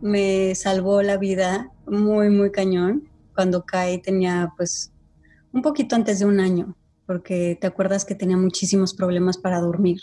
[0.00, 3.08] me salvó la vida muy, muy cañón.
[3.34, 4.92] Cuando Kai tenía pues
[5.52, 10.00] un poquito antes de un año, porque te acuerdas que tenía muchísimos problemas para dormir.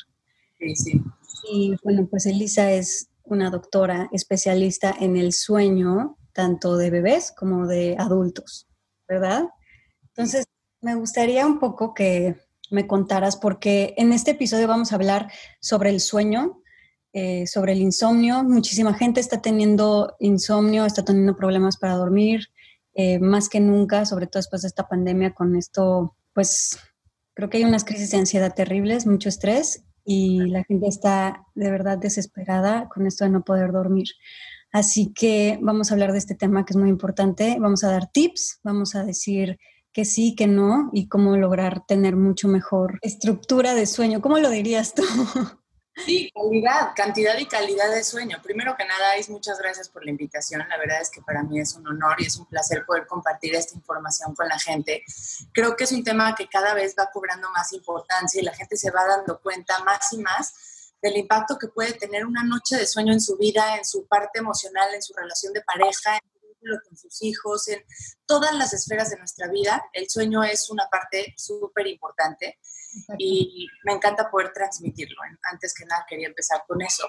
[0.58, 1.04] Sí, sí.
[1.52, 7.68] Y bueno, pues Elisa es una doctora especialista en el sueño, tanto de bebés como
[7.68, 8.68] de adultos,
[9.08, 9.46] ¿verdad?
[10.08, 10.46] Entonces,
[10.82, 12.36] me gustaría un poco que
[12.72, 16.62] me contaras, porque en este episodio vamos a hablar sobre el sueño,
[17.18, 18.44] eh, sobre el insomnio.
[18.44, 22.50] Muchísima gente está teniendo insomnio, está teniendo problemas para dormir,
[22.94, 26.77] eh, más que nunca, sobre todo después de esta pandemia, con esto, pues
[27.34, 31.71] creo que hay unas crisis de ansiedad terribles, mucho estrés y la gente está de
[31.71, 34.08] verdad desesperada con esto de no poder dormir.
[34.74, 37.55] Así que vamos a hablar de este tema que es muy importante.
[37.62, 39.58] Vamos a dar tips, vamos a decir
[39.93, 44.21] que sí, que no y cómo lograr tener mucho mejor estructura de sueño.
[44.21, 45.04] ¿Cómo lo dirías tú?
[46.04, 48.41] Sí, calidad, cantidad y calidad de sueño.
[48.43, 50.68] Primero que nada, Is, muchas gracias por la invitación.
[50.68, 53.55] La verdad es que para mí es un honor y es un placer poder compartir
[53.55, 55.04] esta información con la gente.
[55.54, 58.76] Creo que es un tema que cada vez va cobrando más importancia y la gente
[58.76, 60.54] se va dando cuenta más y más
[61.02, 64.40] del impacto que puede tener una noche de sueño en su vida, en su parte
[64.40, 66.19] emocional, en su relación de pareja,
[66.66, 67.84] vínculo con sus hijos, en
[68.25, 69.84] todas las esferas de nuestra vida.
[69.94, 72.59] El sueño es una parte súper importante
[73.18, 75.18] y me encanta poder transmitirlo.
[75.52, 77.08] Antes que nada quería empezar con eso.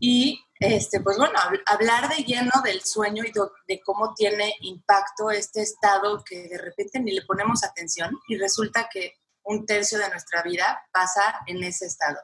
[0.00, 3.32] Y este, pues bueno, hablar de lleno del sueño y
[3.66, 8.88] de cómo tiene impacto este estado que de repente ni le ponemos atención y resulta
[8.92, 12.18] que un tercio de nuestra vida pasa en ese estado.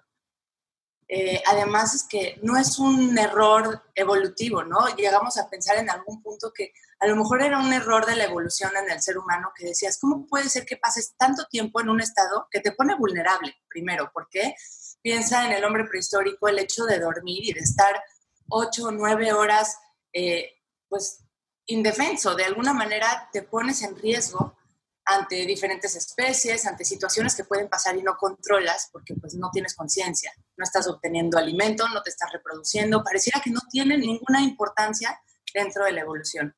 [1.09, 4.87] Eh, además es que no es un error evolutivo, ¿no?
[4.97, 8.25] Llegamos a pensar en algún punto que a lo mejor era un error de la
[8.25, 11.91] evolución en el ser humano que decías, ¿cómo puede ser que pases tanto tiempo en
[11.91, 13.55] un estado que te pone vulnerable?
[13.69, 14.55] Primero, porque
[15.03, 18.03] piensa en el hombre prehistórico, el hecho de dormir y de estar
[18.49, 19.77] ocho o nueve horas,
[20.13, 20.53] eh,
[20.89, 21.25] pues
[21.67, 24.57] indefenso, de alguna manera te pones en riesgo
[25.05, 29.75] ante diferentes especies, ante situaciones que pueden pasar y no controlas porque pues no tienes
[29.75, 35.21] conciencia, no estás obteniendo alimento, no te estás reproduciendo, pareciera que no tiene ninguna importancia
[35.53, 36.55] dentro de la evolución.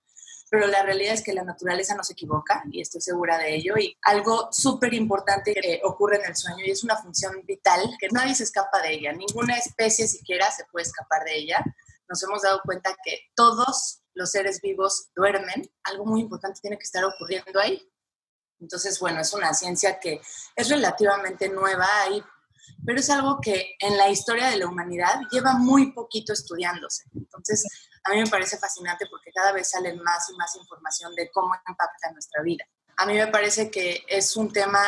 [0.49, 3.75] Pero la realidad es que la naturaleza no se equivoca y estoy segura de ello.
[3.77, 8.09] Y algo súper importante que ocurre en el sueño y es una función vital que
[8.11, 11.65] nadie se escapa de ella, ninguna especie siquiera se puede escapar de ella.
[12.09, 16.85] Nos hemos dado cuenta que todos los seres vivos duermen, algo muy importante tiene que
[16.85, 17.91] estar ocurriendo ahí
[18.61, 20.21] entonces, bueno, es una ciencia que
[20.55, 22.23] es relativamente nueva ahí,
[22.85, 27.05] pero es algo que en la historia de la humanidad lleva muy poquito estudiándose.
[27.15, 27.67] Entonces,
[28.05, 31.55] a mí me parece fascinante porque cada vez salen más y más información de cómo
[31.69, 32.65] impacta nuestra vida.
[32.97, 34.81] A mí me parece que es un tema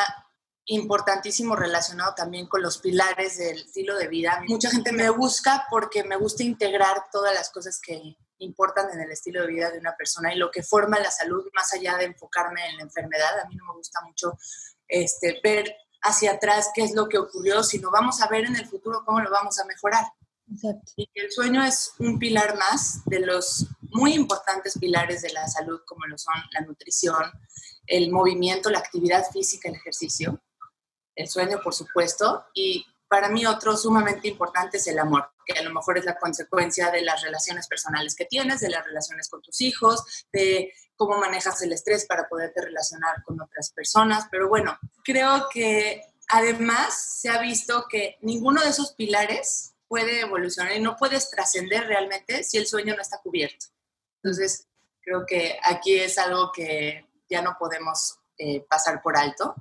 [0.65, 4.41] importantísimo relacionado también con los pilares del estilo de vida.
[4.47, 9.11] Mucha gente me busca porque me gusta integrar todas las cosas que importan en el
[9.11, 12.05] estilo de vida de una persona y lo que forma la salud, más allá de
[12.05, 13.39] enfocarme en la enfermedad.
[13.39, 14.37] A mí no me gusta mucho
[14.87, 18.67] este, ver hacia atrás qué es lo que ocurrió, sino vamos a ver en el
[18.67, 20.05] futuro cómo lo vamos a mejorar.
[20.95, 25.81] Y el sueño es un pilar más de los muy importantes pilares de la salud,
[25.85, 27.23] como lo son la nutrición,
[27.85, 30.41] el movimiento, la actividad física, el ejercicio,
[31.15, 35.63] el sueño, por supuesto, y para mí otro sumamente importante es el amor, que a
[35.63, 39.41] lo mejor es la consecuencia de las relaciones personales que tienes, de las relaciones con
[39.41, 44.27] tus hijos, de cómo manejas el estrés para poderte relacionar con otras personas.
[44.29, 50.73] Pero bueno, creo que además se ha visto que ninguno de esos pilares puede evolucionar
[50.73, 53.65] y no puedes trascender realmente si el sueño no está cubierto.
[54.21, 54.67] Entonces,
[55.01, 59.55] creo que aquí es algo que ya no podemos eh, pasar por alto.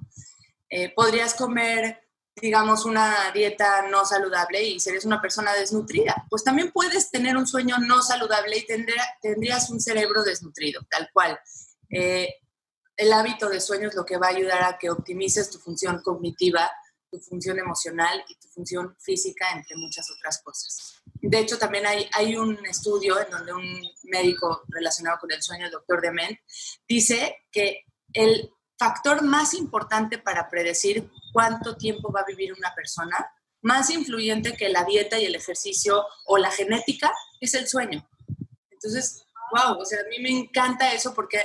[0.69, 2.08] Eh, podrías comer
[2.41, 6.27] digamos, una dieta no saludable y serías una persona desnutrida.
[6.31, 8.67] Pues también puedes tener un sueño no saludable y
[9.21, 11.39] tendrías un cerebro desnutrido, tal cual.
[11.91, 12.35] Eh,
[12.97, 16.03] el hábito de sueño es lo que va a ayudar a que optimices tu función
[16.03, 16.71] cognitiva,
[17.11, 21.01] tu función emocional y tu función física, entre muchas otras cosas.
[21.15, 25.67] De hecho, también hay, hay un estudio en donde un médico relacionado con el sueño,
[25.67, 26.39] el doctor Dement,
[26.87, 33.31] dice que el factor más importante para predecir cuánto tiempo va a vivir una persona,
[33.61, 38.09] más influyente que la dieta y el ejercicio o la genética, es el sueño.
[38.71, 41.45] Entonces, wow, o sea, a mí me encanta eso porque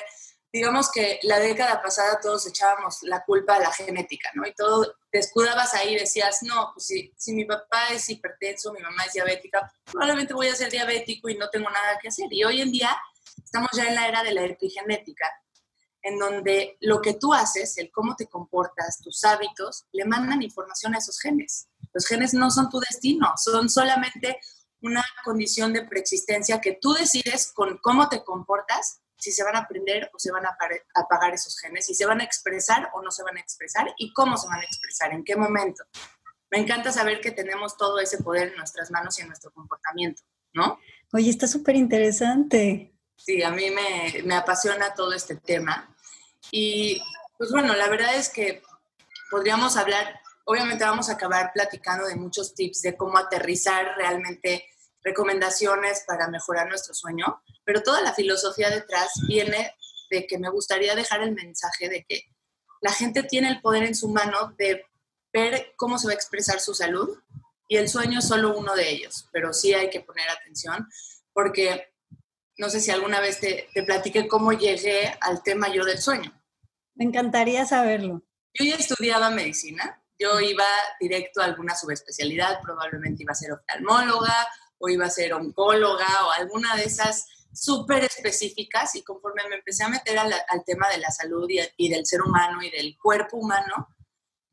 [0.52, 4.46] digamos que la década pasada todos echábamos la culpa a la genética, ¿no?
[4.46, 8.72] Y todo, te escudabas ahí y decías, no, pues si, si mi papá es hipertenso,
[8.72, 12.28] mi mamá es diabética, probablemente voy a ser diabético y no tengo nada que hacer.
[12.30, 12.96] Y hoy en día
[13.44, 15.28] estamos ya en la era de la epigenética,
[16.04, 20.94] en donde lo que tú haces, el cómo te comportas, tus hábitos, le mandan información
[20.94, 21.70] a esos genes.
[21.94, 24.40] Los genes no son tu destino, son solamente
[24.82, 29.60] una condición de preexistencia que tú decides con cómo te comportas si se van a
[29.60, 30.58] aprender o se van a
[30.96, 34.12] apagar esos genes, si se van a expresar o no se van a expresar y
[34.12, 35.86] cómo se van a expresar, en qué momento.
[36.52, 40.22] Me encanta saber que tenemos todo ese poder en nuestras manos y en nuestro comportamiento,
[40.54, 40.78] ¿no?
[41.14, 42.94] Oye, está súper interesante.
[43.16, 45.93] Sí, a mí me, me apasiona todo este tema.
[46.52, 47.02] Y
[47.38, 48.62] pues bueno, la verdad es que
[49.30, 54.66] podríamos hablar, obviamente vamos a acabar platicando de muchos tips de cómo aterrizar realmente
[55.04, 59.76] recomendaciones para mejorar nuestro sueño, pero toda la filosofía detrás viene
[60.10, 62.24] de que me gustaría dejar el mensaje de que
[62.82, 64.86] la gente tiene el poder en su mano de
[65.32, 67.18] ver cómo se va a expresar su salud
[67.68, 70.88] y el sueño es solo uno de ellos, pero sí hay que poner atención
[71.34, 71.93] porque
[72.58, 76.32] no sé si alguna vez te, te platiqué cómo llegué al tema yo del sueño.
[76.96, 78.24] Me encantaría saberlo.
[78.54, 80.66] Yo ya estudiaba medicina, yo iba
[81.00, 84.48] directo a alguna subespecialidad, probablemente iba a ser oftalmóloga
[84.78, 89.84] o iba a ser oncóloga o alguna de esas súper específicas y conforme me empecé
[89.84, 90.34] a meter al,
[90.66, 93.90] tema de la salud y, del ser humano y del cuerpo humano,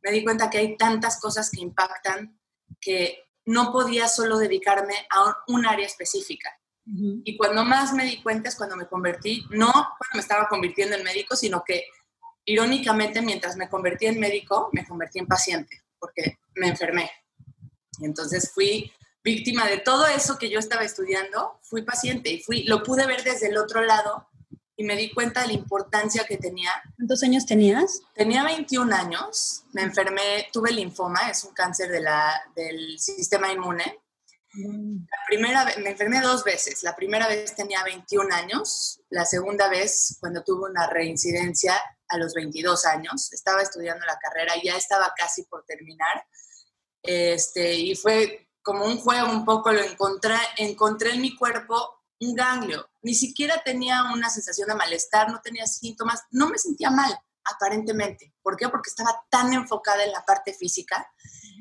[0.03, 2.39] me di cuenta que hay tantas cosas que impactan
[2.81, 6.60] que no podía solo dedicarme a un, área específica.
[7.25, 10.97] Y cuando más me di cuenta es cuando me convertí, no cuando me estaba convirtiendo
[10.97, 11.85] en médico, sino que
[12.45, 17.11] irónicamente mientras me convertí en médico, me convertí en paciente, porque me enfermé.
[17.99, 18.93] Y entonces fui
[19.23, 23.23] víctima de todo eso que yo estaba estudiando, fui paciente y fui, lo pude ver
[23.23, 24.27] desde el otro lado
[24.77, 26.71] y me di cuenta de la importancia que tenía.
[26.97, 28.01] ¿Cuántos años tenías?
[28.15, 34.01] Tenía 21 años, me enfermé, tuve linfoma, es un cáncer de la, del sistema inmune.
[34.53, 36.83] La primera me enfermé dos veces.
[36.83, 42.35] La primera vez tenía 21 años, la segunda vez cuando tuve una reincidencia a los
[42.35, 43.33] 22 años.
[43.33, 46.25] Estaba estudiando la carrera, ya estaba casi por terminar.
[47.03, 52.35] Este, y fue como un juego un poco, lo encontré, encontré en mi cuerpo un
[52.35, 52.91] ganglio.
[53.03, 58.35] Ni siquiera tenía una sensación de malestar, no tenía síntomas, no me sentía mal, aparentemente.
[58.43, 58.69] ¿Por qué?
[58.69, 61.07] Porque estaba tan enfocada en la parte física,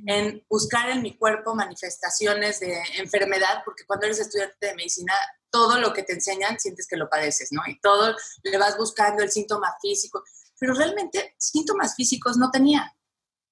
[0.06, 5.14] en buscar en mi cuerpo manifestaciones de enfermedad, porque cuando eres estudiante de medicina,
[5.50, 7.62] todo lo que te enseñan sientes que lo padeces, ¿no?
[7.68, 10.24] Y todo le vas buscando el síntoma físico,
[10.60, 12.94] pero realmente síntomas físicos no tenía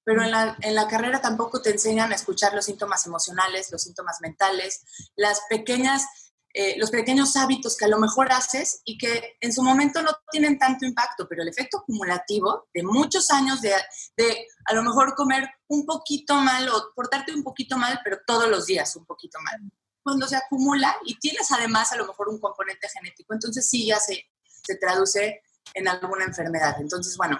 [0.08, 3.82] pero en la, en la, carrera tampoco te enseñan a escuchar los síntomas emocionales, los
[3.82, 4.82] síntomas mentales,
[5.16, 9.62] las pequeñas, eh, los pequeños hábitos que a lo mejor haces y que en su
[9.62, 13.72] momento no tienen tanto impacto, pero el efecto acumulativo de muchos años de,
[14.16, 18.48] de a lo mejor comer un poquito mal o portarte un poquito mal, pero todos
[18.48, 19.70] los días un poquito mal.
[20.02, 23.98] Cuando se acumula y tienes además a lo mejor un componente genético, entonces sí ya
[24.00, 25.42] se, se traduce
[25.74, 26.76] en alguna enfermedad.
[26.80, 27.38] Entonces, bueno.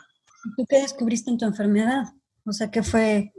[0.56, 2.04] ¿Tú qué descubriste en tu enfermedad?
[2.44, 3.32] O sea, ¿qué fue?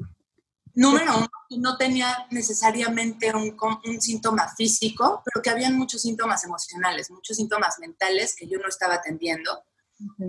[0.79, 7.11] Número uno, no tenía necesariamente un, un, síntoma físico, pero que habían muchos síntomas emocionales,
[7.11, 9.61] muchos síntomas mentales que yo no estaba atendiendo,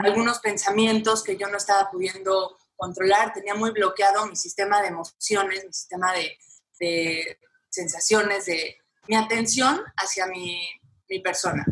[0.01, 5.65] algunos pensamientos que yo no estaba pudiendo controlar, tenía muy bloqueado mi sistema de emociones,
[5.65, 6.37] mi sistema de,
[6.81, 10.61] de sensaciones, de mi atención hacia mi,
[11.09, 11.65] mi persona.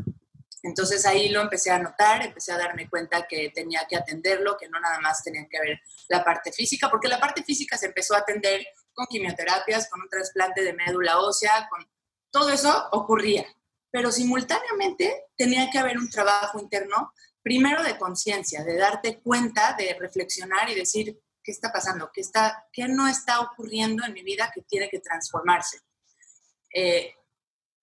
[0.68, 4.68] Entonces ahí lo empecé a notar, empecé a darme cuenta que tenía que atenderlo, que
[4.68, 8.14] no nada más tenía que ver la parte física, porque la parte física se empezó
[8.14, 11.88] a atender con quimioterapias, con un trasplante de médula ósea, con
[12.30, 13.46] todo eso ocurría.
[13.90, 19.96] Pero simultáneamente tenía que haber un trabajo interno, primero de conciencia, de darte cuenta, de
[19.98, 22.10] reflexionar y decir, ¿qué está pasando?
[22.12, 25.78] ¿Qué, está, qué no está ocurriendo en mi vida que tiene que transformarse?
[26.74, 27.14] Eh,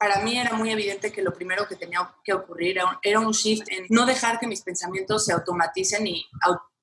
[0.05, 3.67] para mí era muy evidente que lo primero que tenía que ocurrir era un, shift
[3.71, 6.23] en no dejar que mis pensamientos se automaticen y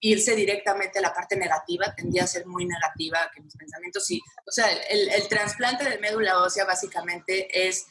[0.01, 4.21] irse directamente a la parte negativa, tendía a ser muy negativa, que mis pensamientos sí.
[4.45, 7.87] O sea, el, el trasplante de médula ósea básicamente es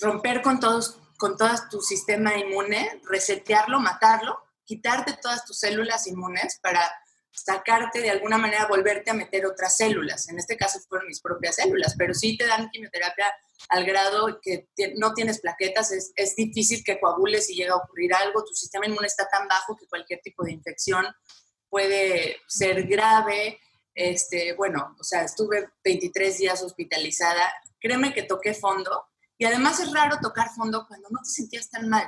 [0.00, 6.58] romper con todos con todo tu sistema inmune, resetearlo, matarlo, quitarte todas tus células inmunes
[6.60, 6.80] para
[7.30, 10.28] sacarte de alguna manera, volverte a meter otras células.
[10.28, 13.32] En este caso fueron mis propias células, pero sí te dan quimioterapia
[13.68, 18.14] al grado que no tienes plaquetas, es, es difícil que coagules si llega a ocurrir
[18.14, 21.06] algo, tu sistema inmune está tan bajo que cualquier tipo de infección
[21.70, 23.60] puede ser grave.
[23.94, 29.06] Este, bueno, o sea, estuve 23 días hospitalizada, créeme que toqué fondo
[29.38, 32.06] Y además es raro tocar fondo cuando no te sentías tan mal.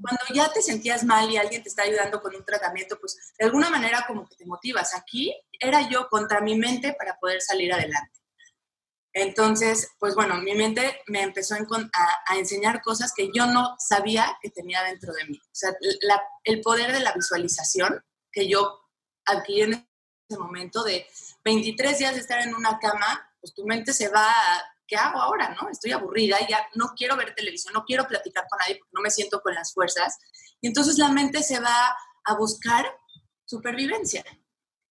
[0.00, 3.46] Cuando ya te sentías mal y alguien te está ayudando con un tratamiento, pues de
[3.46, 4.94] alguna manera como que te motivas.
[4.94, 8.17] Aquí era yo contra mi mente para poder salir adelante.
[9.12, 14.50] Entonces, pues bueno, mi mente me empezó a, enseñar cosas que yo no sabía que
[14.50, 15.38] tenía dentro de mí.
[15.38, 15.74] O sea,
[16.44, 18.80] el poder de la visualización que yo
[19.24, 19.88] adquirí en
[20.28, 21.06] ese momento de
[21.44, 25.20] 23 días de estar en una cama, pues tu mente se va a, ¿qué hago
[25.20, 25.56] ahora?
[25.60, 25.68] ¿No?
[25.68, 29.10] Estoy aburrida ya no quiero ver televisión, no quiero platicar con nadie porque no me
[29.10, 30.18] siento con las fuerzas.
[30.60, 32.86] Y entonces la mente se va a buscar
[33.44, 34.24] supervivencia,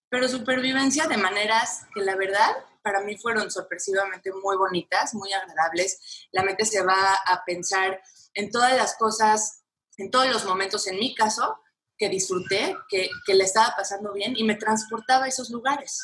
[0.09, 2.55] pero supervivencia de maneras que la verdad
[2.87, 6.29] para mí fueron sorpresivamente muy bonitas, muy agradables.
[6.31, 8.01] La mente se va a pensar
[8.33, 9.65] en todas las cosas,
[9.97, 11.59] en todos los momentos, en mi caso,
[11.97, 15.99] que disfruté, que, le estaba pasando bien y me transportaba a esos lugares.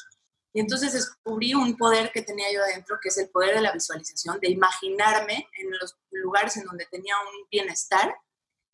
[0.52, 3.72] Y entonces descubrí un poder que tenía yo adentro, que es el poder de la
[3.72, 8.13] visualización, de imaginarme en los lugares en donde tenía un bienestar.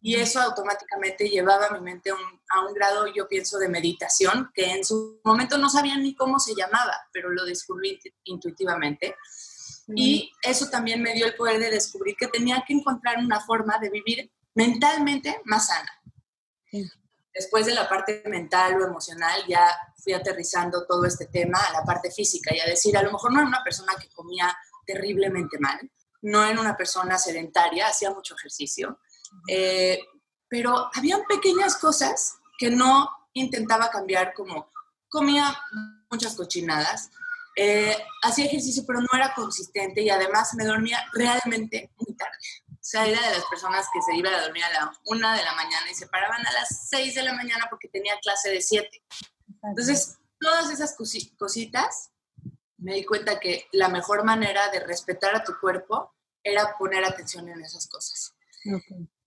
[0.01, 4.72] Y eso automáticamente llevaba a mi mente a un grado, yo pienso, de meditación, que
[4.72, 9.15] en su momento no sabía ni cómo se llamaba, pero lo descubrí intuitivamente.
[9.96, 13.77] Y eso también me dio el poder de descubrir que tenía que encontrar una forma
[13.79, 15.91] de vivir mentalmente más sana.
[17.34, 19.65] Después de la parte mental o emocional, ya
[20.03, 23.34] fui aterrizando todo este tema a la parte física y a decir, a lo mejor
[23.34, 25.79] no era una persona que comía terriblemente mal,
[26.22, 29.00] no era una persona sedentaria, hacía mucho ejercicio,
[29.48, 30.00] eh,
[30.48, 34.69] pero habían pequeñas cosas que no intentaba cambiar, como
[35.07, 35.57] comía
[36.09, 37.09] muchas cochinadas,
[37.55, 42.38] eh, hacía ejercicio, pero no era consistente y además me dormía realmente muy tarde.
[42.71, 45.43] O sea, era de las personas que se iba a dormir a la una de
[45.43, 48.62] la mañana y se paraban a las seis de la mañana porque tenía clase de
[48.62, 49.03] siete.
[49.63, 52.12] Entonces, todas esas cositas,
[52.77, 57.50] me di cuenta que la mejor manera de respetar a tu cuerpo era poner atención
[57.50, 58.33] en esas cosas.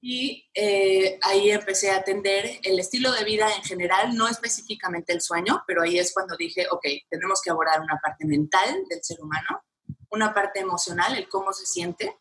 [0.04, 5.21] Y eh, ahí empecé a atender el estilo de vida en general, no específicamente el
[5.21, 9.21] sueño, pero ahí es cuando dije, ok, tenemos que abordar una parte mental del ser
[9.21, 9.62] humano,
[10.11, 12.18] una parte emocional, el cómo se siente,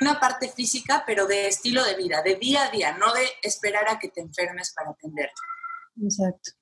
[0.00, 3.86] una parte física, pero de estilo de vida, de día a día, no de esperar
[3.90, 5.42] a que te enfermes para atenderte.
[6.02, 6.52] Exacto.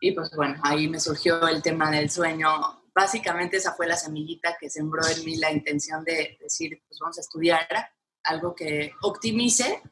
[0.00, 2.82] Y pues bueno, ahí me surgió el tema del sueño.
[2.92, 7.18] Básicamente esa fue la semillita que sembró en mí la intención de decir, pues vamos
[7.18, 7.68] a estudiar
[8.24, 9.82] algo que optimice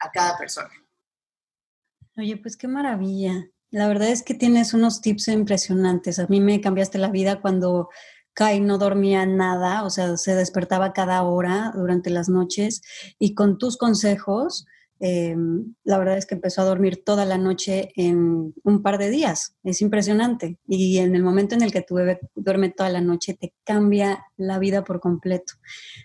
[0.00, 0.70] a cada persona.
[2.16, 3.50] Oye, pues qué maravilla.
[3.70, 6.18] La verdad es que tienes unos tips impresionantes.
[6.18, 7.90] A mí me cambiaste la vida cuando
[8.32, 12.82] Kai no dormía nada, o sea, se despertaba cada hora durante las noches
[13.18, 14.66] y con tus consejos,
[15.00, 19.10] em, la verdad es que empezó a dormir toda la noche en un par de
[19.10, 19.56] días.
[19.64, 20.58] Es impresionante.
[20.66, 24.26] Y en el momento en el que tu bebé duerme toda la noche, te cambia
[24.36, 25.54] la vida por completo.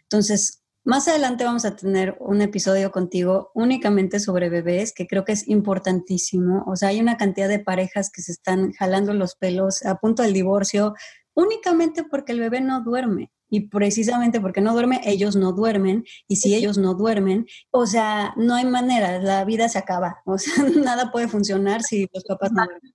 [0.03, 5.33] Entonces, más adelante vamos a tener un episodio contigo únicamente sobre bebés, que creo que
[5.33, 6.63] es importantísimo.
[6.67, 10.23] O sea, hay una cantidad de parejas que se están jalando los pelos a punto
[10.23, 10.95] del divorcio,
[11.35, 13.31] únicamente porque el bebé no duerme.
[13.49, 16.05] Y precisamente porque no duerme, ellos no duermen.
[16.27, 20.21] Y si ellos no duermen, o sea, no hay manera, la vida se acaba.
[20.25, 22.93] O sea, nada puede funcionar si los papás no duermen.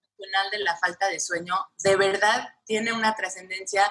[0.50, 3.82] De la falta de sueño de verdad tiene una trascendencia.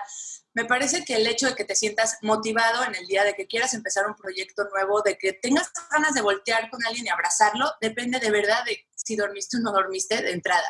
[0.54, 3.48] Me parece que el hecho de que te sientas motivado en el día de que
[3.48, 7.66] quieras empezar un proyecto nuevo, de que tengas ganas de voltear con alguien y abrazarlo,
[7.82, 10.68] depende de verdad de si dormiste o no dormiste de entrada.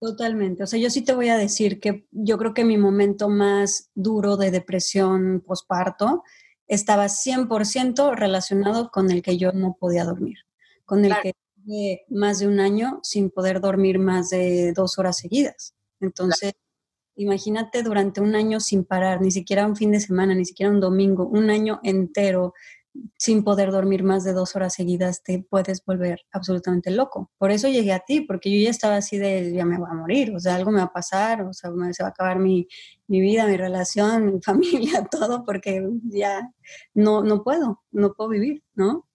[0.00, 0.62] Totalmente.
[0.62, 3.90] O sea, yo sí te voy a decir que yo creo que mi momento más
[3.94, 6.22] duro de depresión posparto
[6.66, 10.38] estaba 100% relacionado con el que yo no podía dormir,
[10.84, 11.34] con el que
[12.08, 15.74] más de un año sin poder dormir más de dos horas seguidas.
[16.00, 16.52] Entonces,
[17.16, 20.80] imagínate durante un año sin parar, ni siquiera un fin de semana, ni siquiera un
[20.80, 22.54] domingo, un año entero
[23.18, 27.30] sin poder dormir más de dos horas seguidas, te puedes volver absolutamente loco.
[27.38, 29.94] Por eso llegué a ti, porque yo ya estaba así de, ya me voy a
[29.94, 32.68] morir, o sea, algo me va a pasar, o sea, se va a acabar mi,
[33.08, 36.52] mi vida, mi relación, mi familia, todo, porque ya
[36.94, 39.06] no, no puedo, no puedo vivir, ¿no?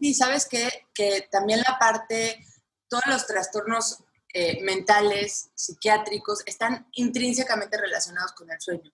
[0.00, 2.44] Y sabes que, que también la parte,
[2.88, 4.02] todos los trastornos
[4.32, 8.92] eh, mentales, psiquiátricos, están intrínsecamente relacionados con el sueño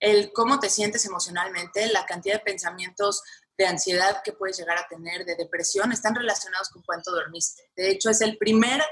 [0.00, 3.22] el cómo te sientes emocionalmente, la cantidad de pensamientos
[3.56, 7.70] de ansiedad que puedes llegar a tener, de depresión, están relacionados con cuánto dormiste.
[7.76, 8.82] De hecho, es el primer,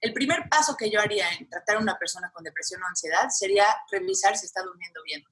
[0.00, 3.28] el primer paso que yo haría en tratar a una persona con depresión o ansiedad,
[3.28, 5.22] sería revisar si está durmiendo bien.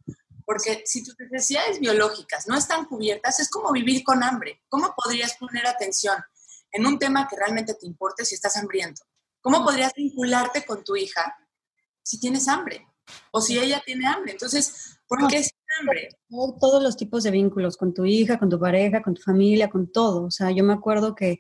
[0.53, 4.61] Porque si tus necesidades biológicas no están cubiertas, es como vivir con hambre.
[4.69, 6.17] ¿Cómo podrías poner atención
[6.73, 9.03] en un tema que realmente te importe si estás hambriento?
[9.41, 11.35] ¿Cómo podrías vincularte con tu hija
[12.03, 12.87] si tienes hambre?
[13.31, 14.33] O si ella tiene hambre.
[14.33, 16.11] Entonces, ¿por qué si hambre.
[16.61, 19.91] Todos los tipos de vínculos, con tu hija, con tu pareja, con tu familia, con
[19.91, 20.25] todo.
[20.25, 21.39] O sea, yo me acuerdo que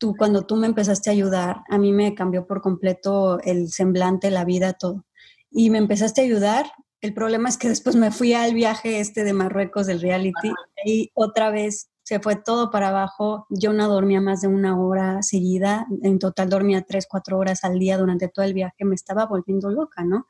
[0.00, 4.32] tú, cuando tú me empezaste a ayudar, a mí me cambió por completo el semblante,
[4.32, 5.04] la vida, todo.
[5.48, 6.72] Y me empezaste a ayudar.
[7.02, 10.52] El problema es que después me fui al viaje este de Marruecos del reality
[10.84, 13.46] y otra vez se fue todo para abajo.
[13.50, 15.84] Yo no dormía más de una hora seguida.
[16.02, 18.84] En total dormía tres, cuatro horas al día durante todo el viaje.
[18.84, 20.28] Me estaba volviendo loca, ¿no?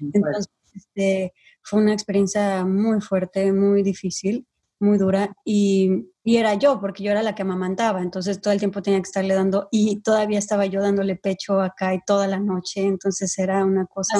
[0.00, 4.46] Entonces, este, fue una experiencia muy fuerte, muy difícil,
[4.78, 5.34] muy dura.
[5.44, 8.00] Y, y, era yo, porque yo era la que amamantaba.
[8.00, 9.66] Entonces, todo el tiempo tenía que estarle dando.
[9.72, 12.82] Y todavía estaba yo dándole pecho acá y toda la noche.
[12.82, 14.18] Entonces, era una cosa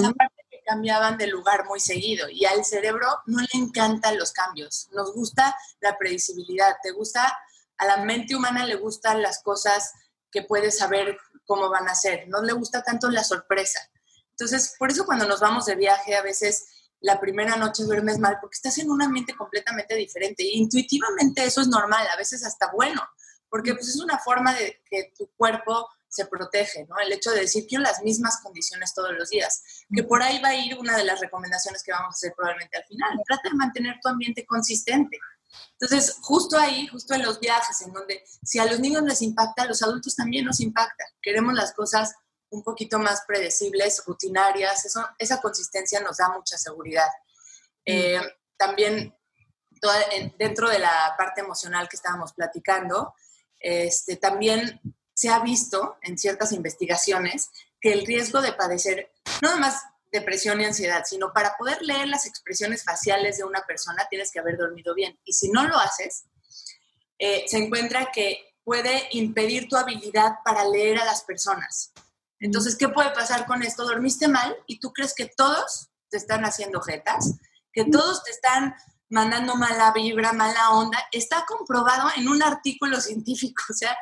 [0.65, 5.57] cambiaban de lugar muy seguido y al cerebro no le encantan los cambios, nos gusta
[5.81, 7.37] la predecibilidad, te gusta,
[7.79, 9.93] a la mente humana le gustan las cosas
[10.31, 13.81] que puedes saber cómo van a ser, no le gusta tanto la sorpresa.
[14.31, 16.67] Entonces, por eso cuando nos vamos de viaje a veces
[17.01, 20.45] la primera noche duermes mal porque estás en un ambiente completamente diferente.
[20.45, 23.03] Intuitivamente eso es normal, a veces hasta bueno,
[23.49, 26.99] porque pues es una forma de que tu cuerpo se protege, ¿no?
[26.99, 29.63] El hecho de decir, quiero las mismas condiciones todos los días,
[29.95, 32.77] que por ahí va a ir una de las recomendaciones que vamos a hacer probablemente
[32.77, 33.19] al final.
[33.27, 35.19] Trata de mantener tu ambiente consistente.
[35.81, 39.63] Entonces, justo ahí, justo en los viajes, en donde si a los niños les impacta,
[39.63, 41.03] a los adultos también nos impacta.
[41.23, 42.15] Queremos las cosas
[42.51, 47.09] un poquito más predecibles, rutinarias, eso, esa consistencia nos da mucha seguridad.
[47.87, 48.21] Eh,
[48.59, 49.17] también
[50.39, 53.15] dentro de la parte emocional que estábamos platicando,
[53.59, 54.79] este, también
[55.15, 57.51] se ha visto en ciertas investigaciones
[57.81, 62.27] que el riesgo de padecer no más depresión y ansiedad, sino para poder leer las
[62.27, 65.19] expresiones faciales de una persona tienes que haber dormido bien.
[65.25, 66.25] Y si no lo haces,
[67.19, 71.93] eh, se encuentra que puede impedir tu habilidad para leer a las personas.
[72.39, 73.85] Entonces, ¿qué puede pasar con esto?
[73.85, 77.39] Dormiste mal y tú crees que todos te están haciendo jetas,
[77.73, 78.75] que todos te están
[79.09, 80.99] mandando mala vibra, mala onda.
[81.13, 83.97] Está comprobado en un artículo científico, o sea,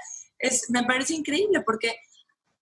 [0.69, 1.97] me parece increíble porque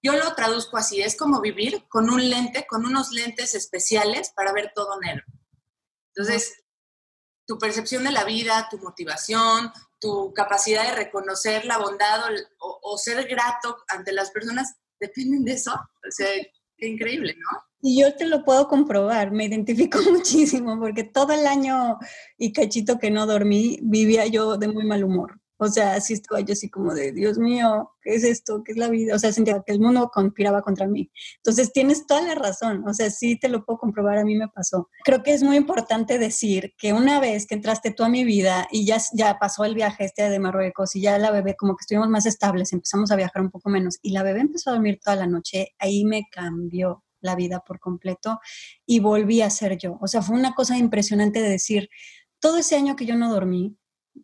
[0.03, 4.53] yo lo traduzco así, es como vivir con un lente, con unos lentes especiales para
[4.53, 5.25] ver todo negro.
[6.15, 6.63] Entonces,
[7.47, 12.21] tu percepción de la vida, tu motivación, tu capacidad de reconocer la bondad
[12.59, 15.73] o, ser grato ante las personas dependen de eso.
[15.73, 16.29] O sea,
[16.77, 17.59] qué increíble, ¿no?
[17.81, 21.99] Y yo te lo puedo comprobar, me identifico muchísimo porque todo el año
[22.37, 25.41] y cachito que no dormí, vivía yo de muy mal humor.
[25.59, 28.63] O sea, así estaba yo así como de, Dios mío, ¿qué es esto?
[28.65, 29.15] ¿Qué es la vida?
[29.15, 31.11] O sea, sentía que el mundo conspiraba contra mí.
[31.37, 32.87] Entonces, tienes toda la razón.
[32.87, 34.89] O sea, sí te lo puedo comprobar, a mí me pasó.
[35.05, 38.69] Creo que es muy importante decir que una vez que entraste tú a mi vida
[38.71, 41.83] y ya, ya pasó el viaje este de Marruecos y ya la bebé como que
[41.83, 45.01] estuvimos más estables, empezamos a viajar un poco menos y la bebé empezó a dormir
[45.03, 48.39] toda la noche, ahí me cambió la vida por completo
[48.87, 49.99] y volví a ser yo.
[50.01, 51.89] O sea, fue una cosa impresionante de decir,
[52.41, 53.77] todo ese año que yo no dormí,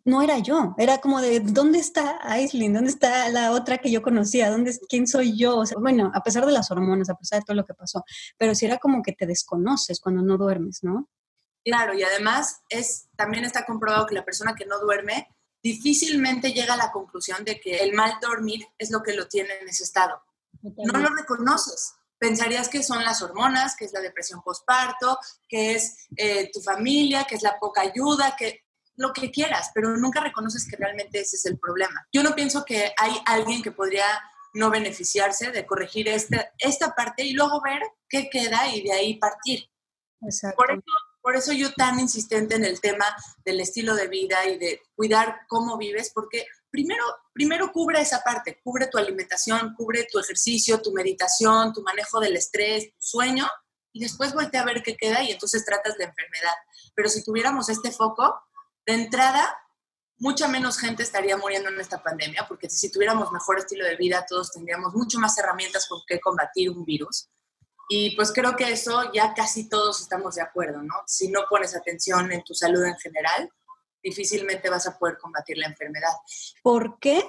[0.03, 2.73] no era yo, era como de, ¿dónde está Aislinn?
[2.73, 4.49] ¿Dónde está la otra que yo conocía?
[4.49, 5.63] ¿Dónde, ¿Quién soy yo?
[5.79, 8.03] bueno, a pesar de las hormonas, a pesar de todo lo que pasó,
[8.37, 11.09] pero sí era como que te desconoces cuando no duermes, ¿no?
[11.63, 15.27] Claro, y además es, también está comprobado que la persona que no duerme
[15.63, 19.49] difícilmente llega a la conclusión de que el mal dormir es lo que lo tiene
[19.59, 20.21] en ese estado.
[20.61, 21.95] No lo reconoces.
[22.19, 25.17] Pensarías que son las hormonas, que es la depresión postparto,
[25.49, 28.64] que es eh, tu familia, que es la poca ayuda, que
[28.97, 32.07] lo que quieras, pero nunca reconoces que realmente ese es el problema.
[32.11, 34.05] Yo no pienso que hay alguien que podría
[34.53, 39.17] no beneficiarse de corregir esta, esta parte y luego ver qué queda y de ahí
[39.17, 39.69] partir.
[40.55, 40.83] Por eso,
[41.21, 43.05] por eso yo tan insistente en el tema
[43.43, 47.03] del estilo de vida y de cuidar cómo vives, porque primero,
[47.33, 52.37] primero cubre esa parte, cubre tu alimentación, cubre tu ejercicio, tu meditación, tu manejo del
[52.37, 53.47] estrés, tu sueño,
[53.91, 56.53] y después voltea a ver qué queda y entonces tratas la enfermedad.
[56.95, 58.41] Pero si tuviéramos este foco,
[58.85, 59.57] de entrada,
[60.17, 64.25] mucha menos gente estaría muriendo en esta pandemia, porque si tuviéramos mejor estilo de vida,
[64.27, 67.29] todos tendríamos mucho más herramientas con que combatir un virus.
[67.87, 70.95] Y pues creo que eso ya casi todos estamos de acuerdo, ¿no?
[71.05, 73.51] Si no pones atención en tu salud en general,
[74.01, 76.13] difícilmente vas a poder combatir la enfermedad.
[76.63, 77.23] ¿Por qué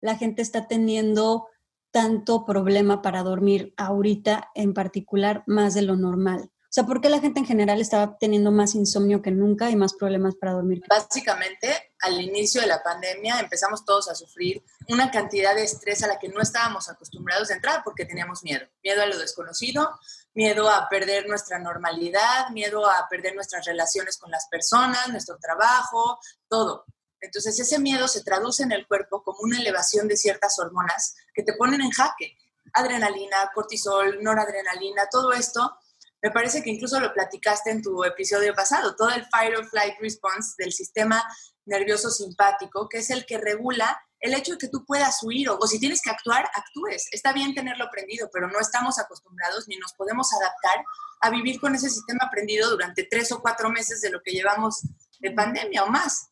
[0.00, 1.46] la gente está teniendo
[1.90, 6.50] tanto problema para dormir ahorita en particular más de lo normal?
[6.70, 9.74] O sea, ¿por qué la gente en general estaba teniendo más insomnio que nunca y
[9.74, 10.84] más problemas para dormir?
[10.88, 16.06] Básicamente, al inicio de la pandemia empezamos todos a sufrir una cantidad de estrés a
[16.06, 18.64] la que no estábamos acostumbrados de entrar porque teníamos miedo.
[18.84, 19.98] Miedo a lo desconocido,
[20.32, 26.20] miedo a perder nuestra normalidad, miedo a perder nuestras relaciones con las personas, nuestro trabajo,
[26.48, 26.84] todo.
[27.20, 31.42] Entonces ese miedo se traduce en el cuerpo como una elevación de ciertas hormonas que
[31.42, 32.38] te ponen en jaque.
[32.74, 35.76] Adrenalina, cortisol, noradrenalina, todo esto
[36.22, 39.94] me parece que incluso lo platicaste en tu episodio pasado, todo el fight or flight
[40.00, 41.24] response del sistema
[41.64, 45.66] nervioso simpático, que es el que regula el hecho de que tú puedas huir o,
[45.66, 47.08] si tienes que actuar, actúes.
[47.10, 50.84] Está bien tenerlo aprendido, pero no estamos acostumbrados ni nos podemos adaptar
[51.22, 54.82] a vivir con ese sistema aprendido durante tres o cuatro meses de lo que llevamos
[55.20, 56.28] de pandemia o más.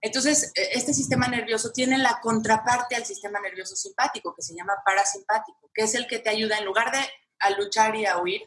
[0.00, 4.74] Entonces, e, este sistema nervioso tiene la contraparte al sistema nervioso simpático, que se llama
[4.84, 7.00] parasimpático, que es el que te ayuda, en lugar de
[7.40, 8.42] a luchar y a huir,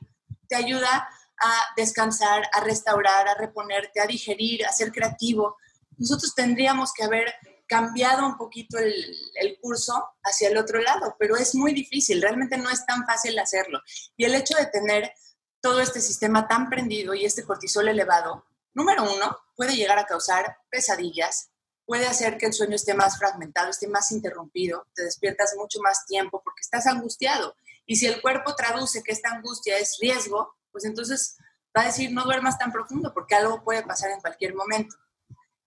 [0.52, 1.08] te ayuda
[1.42, 5.56] a descansar, a restaurar, a reponerte, a digerir, a ser creativo.
[5.98, 7.34] Nosotros tendríamos que haber
[7.68, 8.94] cambiado un poquito el,
[9.36, 13.40] el, curso hacia el otro lado, pero es muy difícil, realmente no es tan fácil
[13.40, 13.80] hacerlo.
[14.18, 15.14] Y el hecho de tener
[15.62, 20.58] todo este sistema tan prendido y este cortisol elevado, número uno, puede llegar a causar
[20.70, 21.50] pesadillas,
[21.86, 26.06] puede hacer que el sueño esté más fragmentado, esté más interrumpido, te despiertas mucho más
[26.06, 27.56] tiempo porque estás angustiado.
[27.86, 31.38] Y si el cuerpo traduce que esta angustia es riesgo, pues entonces
[31.76, 34.96] va a decir no duermas tan profundo porque algo puede pasar en cualquier momento.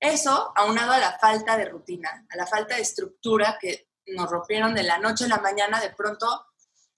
[0.00, 4.74] Eso, aunado a la falta de rutina, a la falta de estructura que nos rompieron
[4.74, 6.46] de la noche a la mañana, de pronto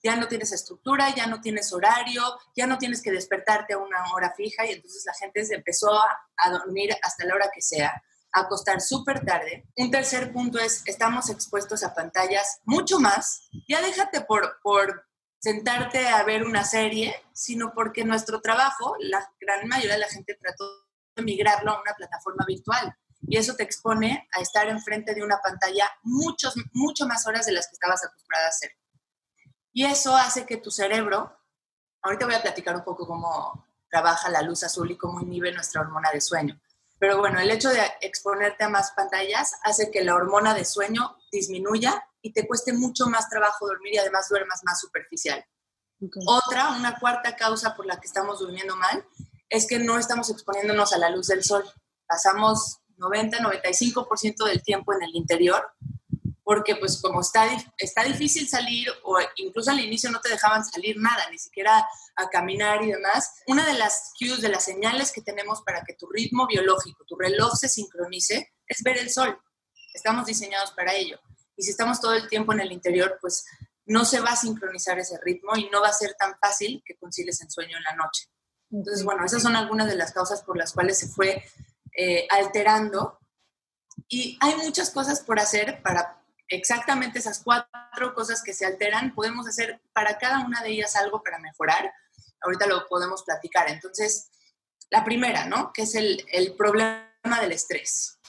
[0.03, 2.23] ya no tienes estructura, ya no tienes horario,
[2.55, 5.91] ya no tienes que despertarte a una hora fija y entonces la gente se empezó
[5.93, 9.67] a, dormir hasta la hora que sea, acostar súper tarde.
[9.75, 13.49] Un tercer punto es, estamos expuestos a pantallas mucho más.
[13.67, 15.05] Ya déjate por, por
[15.39, 20.37] sentarte a ver una serie, sino porque nuestro trabajo, la gran mayoría de la gente
[20.41, 20.65] trató
[21.17, 22.95] migrarlo a una plataforma virtual.
[23.21, 27.51] Y eso te expone a estar enfrente de una pantalla muchos, mucho más horas de
[27.51, 28.71] las que estabas acostumbrada a hacer.
[29.73, 31.35] Y eso hace que tu cerebro,
[32.01, 35.81] ahorita voy a platicar un poco cómo trabaja la luz azul y cómo inhibe nuestra
[35.81, 36.59] hormona de sueño.
[36.99, 41.17] Pero bueno, el hecho de exponerte a más pantallas hace que la hormona de sueño
[41.31, 45.45] disminuya y te cueste mucho más trabajo dormir y además duermas más superficial.
[46.27, 49.05] Otra, una cuarta causa por la que estamos durmiendo mal
[49.49, 51.63] es que no estamos exponiéndonos a la luz del sol.
[52.07, 55.71] Pasamos 90-95% del tiempo en el interior,
[56.47, 57.45] porque pues como está,
[57.77, 62.29] está difícil salir o incluso al inicio no te dejaban salir nada, ni siquiera a
[62.29, 66.07] caminar y demás, una de las cues, de las señales que tenemos para que tu
[66.07, 69.37] ritmo biológico, tu reloj se sincronice, es ver el sol.
[69.93, 71.19] Estamos diseñados para ello.
[71.57, 73.43] Y si estamos todo el tiempo en el interior, pues
[73.85, 76.95] no se va a sincronizar ese ritmo y no va a ser tan fácil que
[76.95, 78.29] concilies el sueño en la noche.
[78.71, 81.43] Entonces, bueno, esas son algunas de las causas por las cuales se fue
[81.97, 83.19] eh, alterando.
[84.07, 89.13] Y hay muchas cosas por hacer para exactamente esas cuatro cosas que se alteran.
[89.13, 91.91] Podemos hacer para cada una de ellas algo para mejorar.
[92.41, 93.69] Ahorita lo podemos platicar.
[93.69, 94.29] Entonces,
[94.89, 95.71] la primera, ¿no?
[95.73, 98.19] Que es el, el problema del estrés.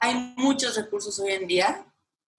[0.00, 1.86] Hay muchos recursos hoy en día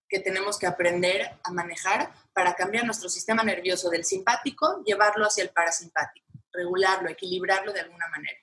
[0.07, 5.43] que tenemos que aprender a manejar para cambiar nuestro sistema nervioso del simpático, llevarlo hacia
[5.43, 6.25] el parasimpático
[6.55, 8.39] regularlo, equilibrarlo de alguna manera.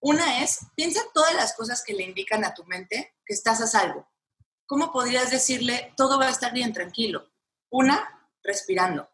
[0.00, 3.66] Una es, piensa todas las cosas que le indican a tu mente que estás a
[3.66, 4.08] salvo.
[4.68, 7.26] ¿Cómo podrías decirle, todo va a estar bien, tranquilo?
[7.70, 9.08] Una, respirando.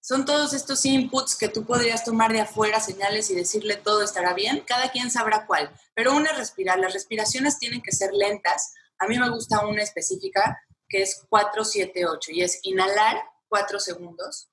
[0.00, 4.34] Son todos estos inputs que tú podrías tomar de afuera, señales y decirle todo estará
[4.34, 4.64] bien.
[4.66, 5.70] Cada quien sabrá cuál.
[5.94, 6.80] Pero una es respirar.
[6.80, 8.74] Las respiraciones tienen que ser lentas.
[8.98, 14.48] A mí me gusta una específica que es 478 y es inhalar 4 segundos,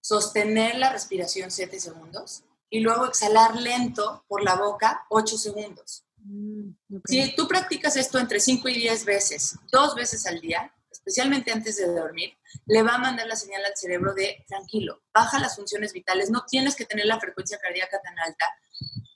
[0.00, 6.05] sostener la respiración 7 segundos y luego exhalar lento por la boca 8 segundos.
[6.28, 6.72] Mm,
[7.04, 11.76] si tú practicas esto entre 5 y 10 veces, dos veces al día, especialmente antes
[11.76, 12.36] de dormir,
[12.66, 16.44] le va a mandar la señal al cerebro de tranquilo, baja las funciones vitales, no
[16.48, 18.44] tienes que tener la frecuencia cardíaca tan alta,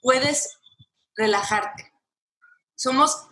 [0.01, 0.57] puedes
[1.15, 1.91] relajarte.
[2.75, 3.27] Somos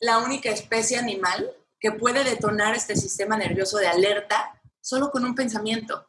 [0.00, 5.34] la única especie animal que puede detonar este sistema nervioso de alerta solo con un
[5.34, 6.06] pensamiento.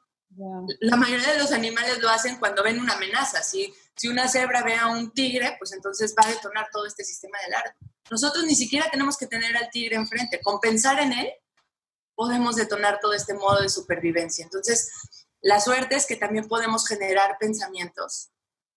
[0.81, 3.41] La mayoría de los animales lo hacen cuando ven una amenaza.
[3.41, 7.03] Si, si una cebra ve a un tigre, pues entonces va a detonar todo este
[7.03, 7.75] sistema de alarma.
[8.09, 10.41] Nosotros ni siquiera tenemos que tener al tigre enfrente.
[10.41, 11.29] Con pensar en él,
[12.15, 14.43] podemos detonar todo este modo de supervivencia.
[14.43, 14.91] Entonces,
[15.41, 18.29] la suerte es que también podemos generar pensamientos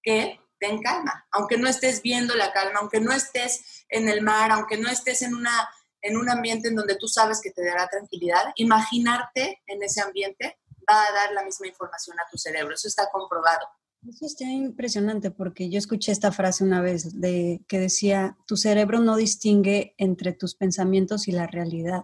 [0.03, 4.51] que den calma, aunque no estés viendo la calma, aunque no estés en el mar,
[4.51, 5.69] aunque no estés en, una,
[6.03, 10.59] en un ambiente en donde tú sabes que te dará tranquilidad, imaginarte en ese ambiente
[10.91, 12.75] va a dar la misma información a tu cerebro.
[12.75, 13.67] Eso está comprobado.
[14.09, 19.01] Eso está impresionante porque yo escuché esta frase una vez de que decía, tu cerebro
[19.01, 22.03] no distingue entre tus pensamientos y la realidad.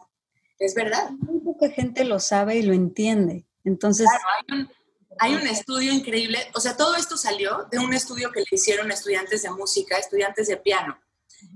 [0.59, 1.11] Es verdad.
[1.11, 3.47] Muy poca gente lo sabe y lo entiende.
[3.63, 4.07] Entonces...
[4.11, 4.71] hay, un,
[5.19, 8.91] hay un estudio increíble, o sea, todo esto salió de un estudio que le hicieron
[8.91, 10.99] estudiantes de música, estudiantes de piano.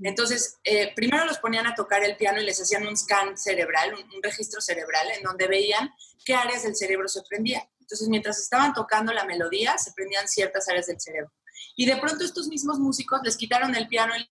[0.02, 3.94] Entonces, eh, primero los ponían a tocar el piano y les hacían un scan cerebral,
[3.94, 5.90] un, registro cerebral, en donde veían
[6.24, 7.62] qué áreas del cerebro se prendían.
[7.80, 11.32] Entonces, mientras estaban tocando la melodía, se prendían ciertas áreas del cerebro.
[11.76, 14.28] Y de pronto estos mismos músicos les quitaron el piano y les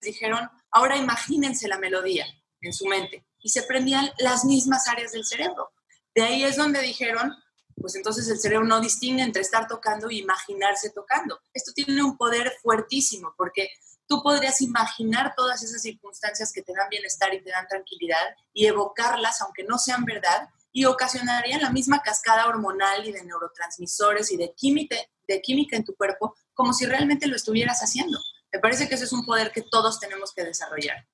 [0.00, 2.26] dijeron, ahora imagínense la melodía
[2.60, 3.26] en su mente.
[3.40, 5.70] Y se prendían las mismas áreas del cerebro.
[6.14, 7.32] De ahí es donde dijeron,
[7.80, 11.40] pues entonces el cerebro no distingue entre estar tocando e imaginarse tocando.
[11.52, 13.70] Esto tiene un poder fuertísimo porque
[14.10, 18.66] tú podrías imaginar todas esas circunstancias que te dan bienestar y te dan tranquilidad y
[18.66, 24.36] evocarlas, aunque no sean verdad, y ocasionarían la misma cascada hormonal y de neurotransmisores y
[24.36, 24.96] de química,
[25.28, 28.18] de química en tu cuerpo como si realmente lo estuvieras haciendo.
[28.52, 31.06] Me parece que ese es un poder que todos tenemos que desarrollar.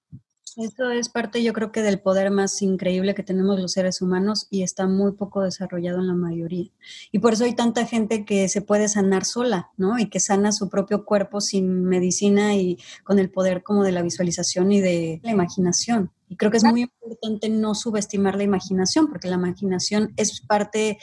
[0.56, 4.46] Esto es parte, yo creo que del poder más increíble que tenemos los seres humanos
[4.48, 6.70] y está muy poco desarrollado en la mayoría.
[7.12, 9.98] Y por eso hay tanta gente que se puede sanar sola, ¿no?
[9.98, 14.00] Y que sana su propio cuerpo sin medicina y con el poder como de la
[14.00, 16.10] visualización y de la imaginación.
[16.30, 20.96] Y creo que es muy importante no subestimar la imaginación, porque la imaginación es parte,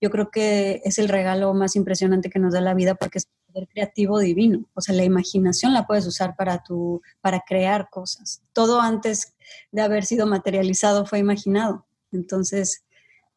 [0.00, 3.28] yo creo que es el regalo más impresionante que nos da la vida, porque es
[3.64, 4.68] creativo divino.
[4.74, 8.42] O sea, la imaginación la puedes usar para, tu, para crear cosas.
[8.52, 9.34] Todo antes
[9.72, 11.86] de haber sido materializado fue imaginado.
[12.12, 12.84] Entonces,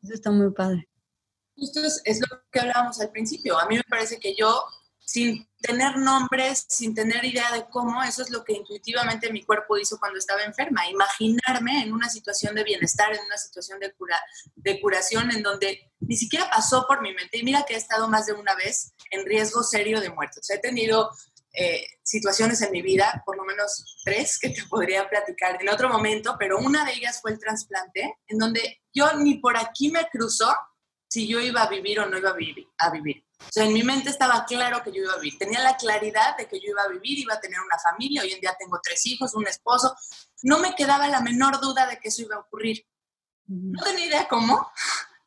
[0.04, 0.90] eso está muy padre.
[1.56, 3.58] Esto es, es lo que hablábamos al principio.
[3.58, 4.64] A mí me parece que yo
[5.10, 9.76] sin tener nombres, sin tener idea de cómo, eso es lo que intuitivamente mi cuerpo
[9.76, 14.22] hizo cuando estaba enferma, imaginarme en una situación de bienestar, en una situación de, cura,
[14.56, 17.40] de curación en donde ni siquiera pasó por mi mente.
[17.40, 20.42] Y mira que he estado más de una vez en riesgo serio de muerte.
[20.42, 21.10] O he tenido
[21.54, 25.90] eh, situaciones en mi vida, por lo menos tres que te podría platicar en otro
[25.90, 30.08] momento, pero una de ellas fue el trasplante, en donde yo ni por aquí me
[30.12, 30.56] cruzó
[31.08, 32.68] si yo iba a vivir o no iba a vivir.
[32.78, 33.26] A vivir.
[33.40, 35.40] O sea, en mi mente estaba claro que yo iba a vivir.
[35.40, 38.22] Tenía la claridad de que yo iba a vivir, iba a tener una familia.
[38.22, 39.96] Hoy en día tengo tres hijos, un esposo.
[40.44, 42.86] No me quedaba la menor duda de que eso iba a ocurrir.
[43.48, 44.72] No tenía idea cómo,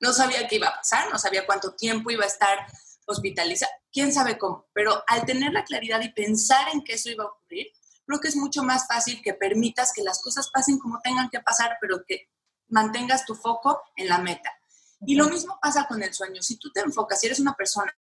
[0.01, 2.67] no sabía qué iba a pasar, no sabía cuánto tiempo iba a estar
[3.07, 4.69] hospitalizada, quién sabe cómo.
[4.73, 7.69] Pero al tener la claridad y pensar en que eso iba a ocurrir,
[8.07, 11.41] creo que es mucho más fácil que permitas que las cosas pasen como tengan que
[11.41, 12.29] pasar, pero que
[12.69, 14.51] mantengas tu foco en la meta.
[15.05, 16.41] Y lo mismo pasa con el sueño.
[16.43, 17.93] Si tú te enfocas, si eres una persona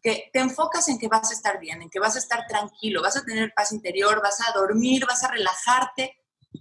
[0.00, 3.02] que te enfocas en que vas a estar bien, en que vas a estar tranquilo,
[3.02, 6.16] vas a tener paz interior, vas a dormir, vas a relajarte,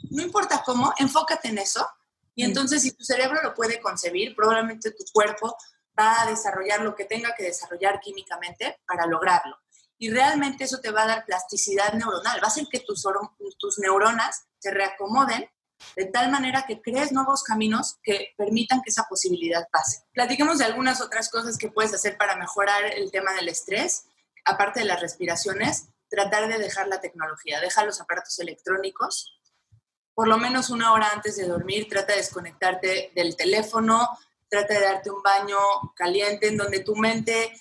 [0.10, 1.88] no importa cómo, enfócate en eso.
[2.34, 5.56] Y entonces si tu cerebro lo puede concebir, probablemente tu cuerpo
[5.98, 9.58] va a desarrollar lo que tenga que desarrollar químicamente para lograrlo.
[9.98, 13.06] Y realmente eso te va a dar plasticidad neuronal, va a hacer que tus,
[13.58, 15.50] tus neuronas se reacomoden
[15.96, 20.04] de tal manera que crees nuevos caminos que permitan que esa posibilidad pase.
[20.14, 24.06] Platiquemos de algunas otras cosas que puedes hacer para mejorar el tema del estrés,
[24.46, 29.40] aparte de las respiraciones, tratar de dejar la tecnología, deja los aparatos electrónicos,
[30.14, 34.08] por lo menos una hora antes de dormir, trata de desconectarte del teléfono,
[34.50, 35.58] trata de darte un baño
[35.96, 37.52] caliente en donde tu mente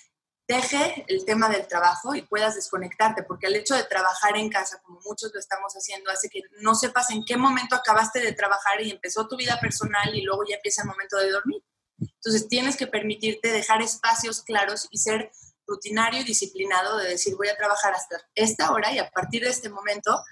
[0.47, 4.81] deje el tema del trabajo y puedas desconectarte, porque el hecho de trabajar en casa,
[4.83, 8.81] como muchos lo estamos haciendo, hace que no sepas en qué momento acabaste de trabajar
[8.81, 11.63] y empezó tu vida personal y luego ya empieza el momento de dormir.
[11.99, 15.31] Entonces tienes que permitirte dejar espacios claros y ser
[15.67, 19.49] rutinario y disciplinado de decir voy a trabajar hasta esta hora y a partir de
[19.49, 20.23] este momento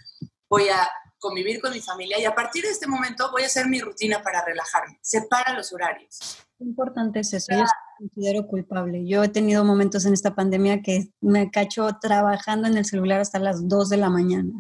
[0.48, 3.68] voy a convivir con mi familia y a partir de este momento voy a hacer
[3.68, 5.00] mi rutina para relajarme.
[5.02, 6.38] Separa los horarios.
[6.60, 7.54] importante es eso.
[8.04, 9.06] Considero culpable.
[9.06, 13.40] Yo he tenido momentos en esta pandemia que me cacho trabajando en el celular hasta
[13.40, 14.52] las 2 de la mañana.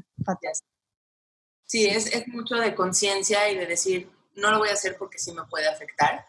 [1.65, 5.17] Sí, es, es mucho de conciencia y de decir, no lo voy a hacer porque
[5.17, 6.25] sí me puede afectar.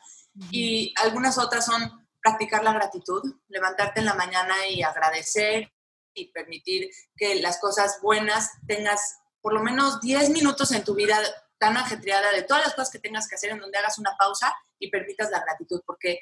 [0.50, 5.70] Y algunas otras son practicar la gratitud, levantarte en la mañana y agradecer
[6.14, 11.18] y permitir que las cosas buenas tengas por lo menos 10 minutos en tu vida
[11.59, 14.55] tan ajetreada de todas las cosas que tengas que hacer en donde hagas una pausa
[14.79, 16.20] y permitas la gratitud, porque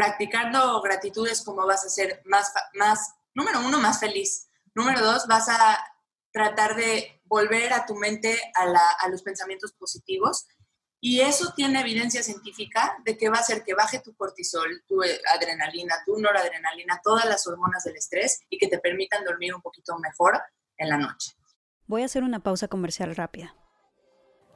[0.00, 4.48] practicando gratitud es como vas a ser más, más, número uno, más feliz.
[4.74, 5.78] Número dos, vas a
[6.32, 8.64] tratar de volver a tu mente a,
[9.04, 10.46] a los pensamientos positivos
[11.00, 15.02] y eso tiene evidencia científica de que va a hacer que baje tu cortisol, tu
[15.34, 19.98] adrenalina, tu noradrenalina, todas las hormonas del estrés y que te permitan dormir un poquito
[19.98, 20.40] mejor
[20.78, 21.32] en la noche.
[21.86, 23.54] Voy a hacer una pausa comercial rápida.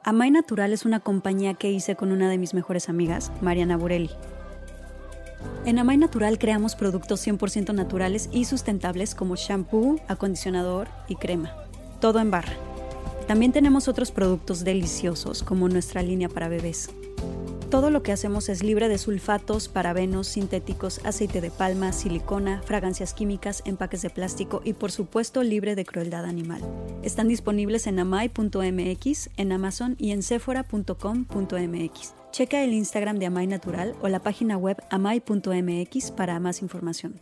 [0.03, 4.11] Amay Natural es una compañía que hice con una de mis mejores amigas, Mariana Burelli.
[5.65, 11.53] En Amay Natural creamos productos 100% naturales y sustentables como shampoo, acondicionador y crema.
[11.99, 12.53] Todo en barra.
[13.27, 16.89] También tenemos otros productos deliciosos como nuestra línea para bebés.
[17.71, 23.13] Todo lo que hacemos es libre de sulfatos, parabenos, sintéticos, aceite de palma, silicona, fragancias
[23.13, 26.61] químicas, empaques de plástico y por supuesto libre de crueldad animal.
[27.01, 32.24] Están disponibles en amai.mx, en Amazon y en sephora.com.mx.
[32.35, 37.21] Checa el Instagram de Amai Natural o la página web amai.mx para más información.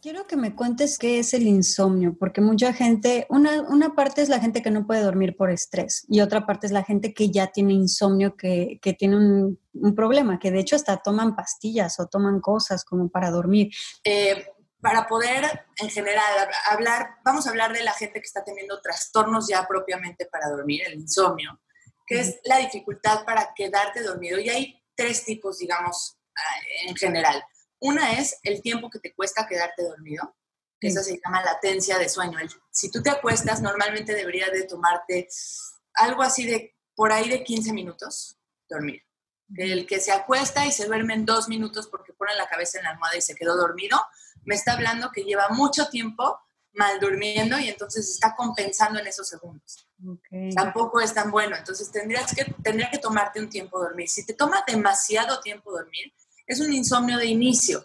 [0.00, 4.28] Quiero que me cuentes qué es el insomnio, porque mucha gente, una, una, parte es
[4.28, 7.32] la gente que no puede dormir por estrés y otra parte es la gente que
[7.32, 11.98] ya tiene insomnio, que, que tiene un, un, problema, que de hecho hasta toman pastillas
[11.98, 13.72] o toman cosas como para dormir.
[14.04, 14.46] Eh,
[14.80, 16.22] para poder, en general,
[16.70, 20.82] hablar, vamos a hablar de la gente que está teniendo trastornos ya propiamente para dormir,
[20.86, 21.58] el insomnio,
[22.06, 24.38] que es la dificultad para quedarte dormido.
[24.38, 27.44] Y hay tres tipos, digamos, ah, en general.
[27.80, 30.36] Una es el tiempo que te cuesta quedarte dormido,
[30.80, 32.38] que eso se llama latencia de sueño.
[32.70, 35.28] si tú te acuestas, normalmente deberías de tomarte
[35.94, 38.38] algo así de por ahí de 15 minutos
[38.68, 39.02] dormir.
[39.56, 42.84] El que se acuesta y se duerme en dos minutos porque pone la cabeza en
[42.84, 44.00] la almohada y se quedó dormido,
[44.44, 46.40] me está hablando que lleva mucho tiempo
[46.74, 49.88] mal durmiendo y entonces está compensando en esos segundos.
[50.54, 54.08] Tampoco es tan bueno, entonces tendrías que, tendría que tomarte un tiempo dormir.
[54.08, 56.12] Si te toma demasiado tiempo dormir,
[56.46, 57.84] es un insomnio de inicio.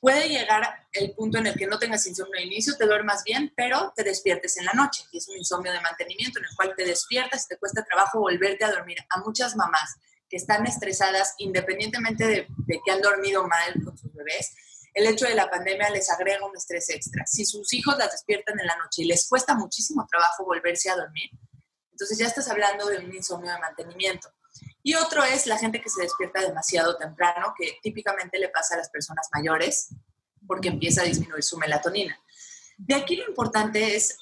[0.00, 3.52] Puede llegar el punto en el que no tengas insomnio de inicio, te duermas bien,
[3.56, 5.04] pero te despiertes en la noche.
[5.12, 8.20] Y es un insomnio de mantenimiento en el cual te despiertas y te cuesta trabajo
[8.20, 8.98] volverte a dormir.
[9.10, 9.96] A muchas mamás
[10.30, 14.54] que están estresadas, independientemente de, de que han dormido mal con sus bebés,
[14.98, 17.24] el hecho de la pandemia les agrega un estrés extra.
[17.24, 20.96] Si sus hijos las despiertan en la noche y les cuesta muchísimo trabajo volverse a
[20.96, 21.30] dormir,
[21.92, 24.28] entonces ya estás hablando de un insomnio de mantenimiento.
[24.82, 28.78] Y otro es la gente que se despierta demasiado temprano, que típicamente le pasa a
[28.78, 29.90] las personas mayores
[30.48, 32.18] porque empieza a disminuir su melatonina.
[32.76, 34.18] De aquí lo importante es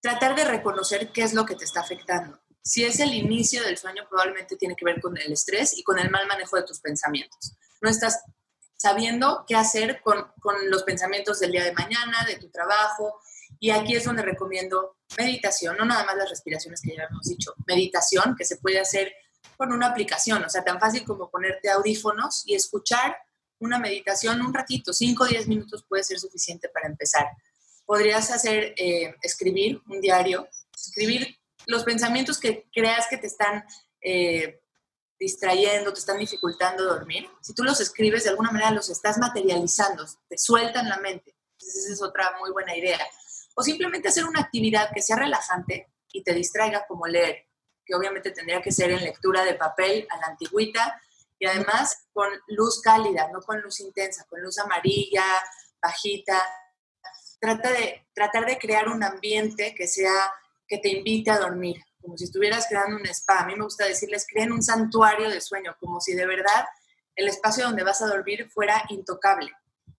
[0.00, 2.40] tratar de reconocer qué es lo que te está afectando.
[2.62, 6.00] Si es el inicio del sueño, probablemente tiene que ver con el estrés y con
[6.00, 7.54] el mal manejo de tus pensamientos.
[7.80, 8.24] No estás
[8.80, 13.20] sabiendo qué hacer con, con los pensamientos del día de mañana, de tu trabajo.
[13.58, 17.52] Y aquí es donde recomiendo meditación, no nada más las respiraciones que ya hemos dicho,
[17.66, 19.12] meditación que se puede hacer
[19.58, 23.18] con una aplicación, o sea, tan fácil como ponerte audífonos y escuchar
[23.58, 27.26] una meditación un ratito, 5 o 10 minutos puede ser suficiente para empezar.
[27.84, 33.62] Podrías hacer, eh, escribir un diario, escribir los pensamientos que creas que te están
[34.00, 34.62] eh,
[35.20, 37.28] distrayendo, te están dificultando dormir.
[37.42, 41.36] Si tú los escribes, de alguna manera los estás materializando, te sueltan la mente.
[41.52, 42.98] Entonces, esa es otra muy buena idea.
[43.54, 47.46] O simplemente hacer una actividad que sea relajante y te distraiga, como leer
[47.84, 51.00] que obviamente tendría que ser en lectura de papel a la antigüita
[51.38, 55.24] y además con luz cálida, no con luz intensa, con luz amarilla,
[55.82, 56.40] bajita.
[57.38, 60.32] Trata de, tratar de crear un ambiente que sea,
[60.66, 63.40] que te invite a dormir, como si estuvieras creando un spa.
[63.40, 66.66] A mí me gusta decirles, creen un santuario de sueño, como si de verdad
[67.14, 69.52] el espacio donde vas a dormir fuera intocable.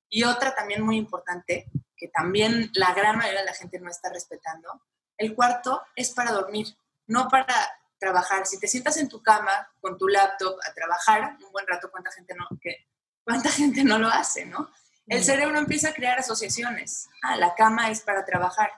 [0.10, 4.10] Y otra también muy importante, que también la gran mayoría de la gente no está
[4.10, 4.82] respetando,
[5.18, 6.68] el cuarto es para dormir,
[7.08, 7.56] no para
[8.00, 8.48] trabajar.
[8.48, 12.12] Si te sientas en tu cama con tu laptop a trabajar un buen rato, ¿cuánta
[12.12, 12.88] gente no, que,
[13.24, 14.70] cuánta gente no lo hace, no?
[15.08, 17.10] El cerebro empieza a crear asociaciones.
[17.22, 18.72] Ah, la cama es para trabajar.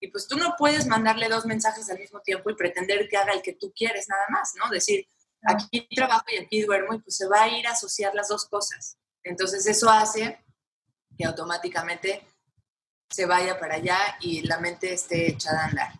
[0.00, 3.32] Y pues tú no puedes mandarle dos mensajes al mismo tiempo y pretender que haga
[3.32, 4.70] el que tú quieres nada más, ¿no?
[4.70, 5.06] Decir,
[5.42, 8.46] aquí trabajo y aquí duermo y pues se va a ir a asociar las dos
[8.46, 8.96] cosas.
[9.22, 10.42] Entonces eso hace
[11.16, 12.26] que automáticamente
[13.10, 15.92] se vaya para allá y la mente esté echada a andar.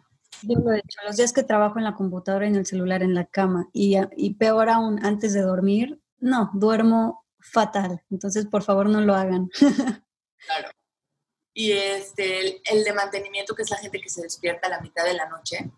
[0.43, 1.01] Yo lo he hecho.
[1.05, 4.35] Los días que trabajo en la computadora, en el celular, en la cama y, y
[4.35, 8.03] peor aún, antes de dormir, no, duermo fatal.
[8.11, 9.51] Entonces, por favor, no lo hagan.
[10.47, 10.71] claro.
[11.53, 15.05] Y este, el, de mantenimiento, que es la gente que se despierta a la mitad
[15.05, 15.71] de la noche,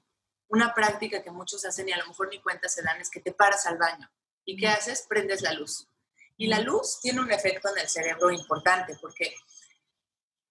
[0.48, 3.20] una práctica que muchos hacen y a lo mejor ni cuenta se dan es que
[3.20, 4.10] te paras al baño.
[4.44, 5.06] ¿Y qué haces?
[5.08, 5.88] Prendes la luz.
[6.36, 9.34] Y la luz tiene un efecto en el cerebro importante porque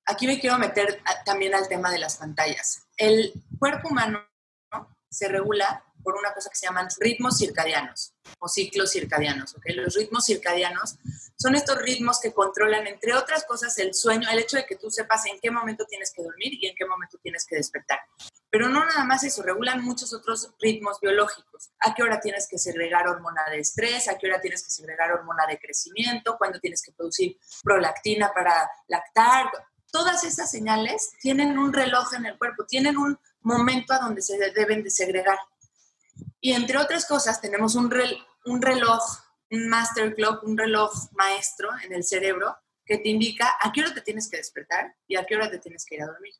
[0.05, 2.87] aquí me quiero meter también al tema de las pantallas.
[2.97, 4.30] El cuerpo humano
[5.11, 9.55] se regula por una cosa que se llaman ritmos circadianos o ciclos circadianos.
[9.55, 9.75] ¿okay?
[9.75, 10.95] Los ritmos circadianos
[11.37, 14.89] son estos ritmos que controlan, entre otras cosas, el sueño, el hecho de que tú
[14.89, 17.99] sepas en qué momento tienes que dormir y en qué momento tienes que despertar.
[18.49, 21.71] Pero no nada más eso, regulan muchos otros ritmos biológicos.
[21.79, 25.11] A qué hora tienes que segregar hormona de estrés, a qué hora tienes que segregar
[25.11, 29.51] hormona de crecimiento, cuándo tienes que producir prolactina para lactar,
[29.91, 34.37] todas esas señales tienen un reloj en el cuerpo, tienen un momento a donde se
[34.51, 35.37] deben de segregar.
[36.39, 39.03] Y entre otras cosas, tenemos un, reloj,
[39.51, 43.93] un master clock, un reloj maestro en el cerebro que te indica a qué hora
[43.93, 46.33] te tienes que despertar y a qué hora te tienes que ir a dormir.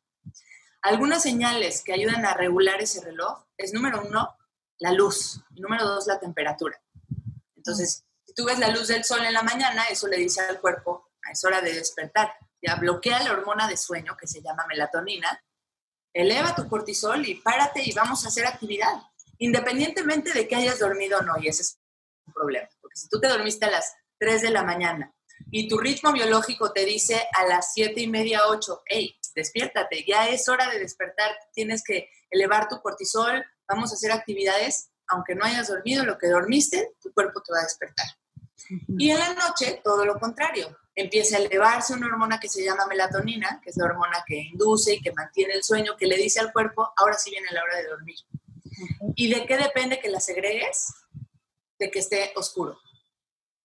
[0.82, 4.36] Algunas señales que ayudan a regular ese reloj es número uno,
[4.78, 6.80] la luz, número dos, la temperatura.
[7.56, 10.60] Entonces, Si tú ves la luz del sol en la mañana, eso le dice al
[10.60, 12.32] cuerpo, es hora de despertar.
[12.62, 15.42] Ya bloquea la hormona de sueño que se llama melatonina,
[16.14, 19.02] eleva tu cortisol y párate y vamos a hacer actividad,
[19.38, 21.78] independientemente de que hayas dormido o no, y ese es
[22.26, 25.12] un problema, porque si tú te dormiste a las 3 de la mañana
[25.50, 30.28] y tu ritmo biológico te dice a las 7 y media, 8, hey, despiértate, ya
[30.28, 35.44] es hora de despertar, tienes que elevar tu cortisol, vamos a hacer actividades, aunque no
[35.44, 38.06] hayas dormido lo que dormiste, tu cuerpo te va a despertar.
[38.98, 42.86] Y en la noche, todo lo contrario, empieza a elevarse una hormona que se llama
[42.86, 46.40] melatonina, que es la hormona que induce y que mantiene el sueño, que le dice
[46.40, 48.16] al cuerpo, ahora sí viene la hora de dormir.
[49.16, 50.94] ¿Y de qué depende que la segregues?
[51.78, 52.78] De que esté oscuro.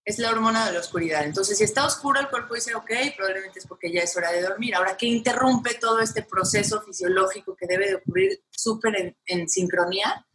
[0.05, 1.25] Es la hormona de la oscuridad.
[1.25, 4.41] Entonces, si está oscuro, el cuerpo dice, ok, probablemente es porque ya es hora de
[4.41, 4.73] dormir.
[4.75, 10.25] Ahora, ¿qué interrumpe todo este proceso fisiológico que debe de ocurrir súper en, en sincronía?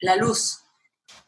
[0.00, 0.58] La luz.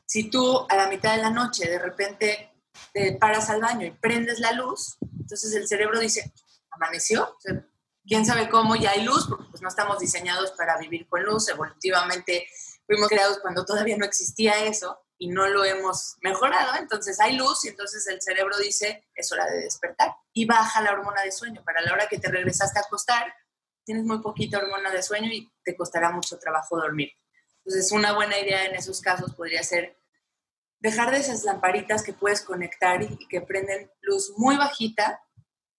[0.04, 2.53] Si tú a la mitad de la noche de repente
[2.92, 6.32] te paras al baño y prendes la luz, entonces el cerebro dice,
[6.70, 7.36] amaneció,
[8.06, 11.48] quién sabe cómo ya hay luz, porque pues no estamos diseñados para vivir con luz,
[11.48, 12.46] evolutivamente
[12.86, 17.64] fuimos creados cuando todavía no existía eso y no lo hemos mejorado, entonces hay luz
[17.64, 20.14] y entonces el cerebro dice, es hora de despertar.
[20.32, 21.62] Y baja la hormona de sueño.
[21.64, 23.32] Para la hora que te regresaste a acostar,
[23.84, 27.12] tienes muy poquita hormona de sueño y te costará mucho trabajo dormir.
[27.64, 29.96] Entonces, una buena idea en esos casos podría ser
[30.85, 35.18] dejar de esas lamparitas que puedes conectar y, que prenden luz muy bajita,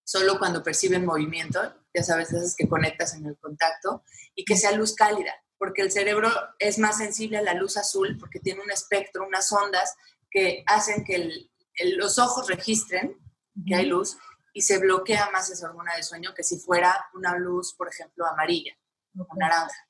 [0.03, 1.61] solo cuando perciben movimiento,
[1.93, 4.03] ya sabes, esas que conectas en el contacto,
[4.33, 8.17] y que sea luz cálida, porque el cerebro es más sensible a la luz azul,
[8.19, 9.93] porque tiene un espectro, unas ondas
[10.31, 11.49] que hacen que
[11.97, 13.15] los ojos registren
[13.63, 14.17] que hay luz
[14.53, 18.25] y se bloquea más esa hormona de sueño que si fuera una luz, por ejemplo,
[18.25, 18.75] amarilla
[19.15, 19.87] o naranja.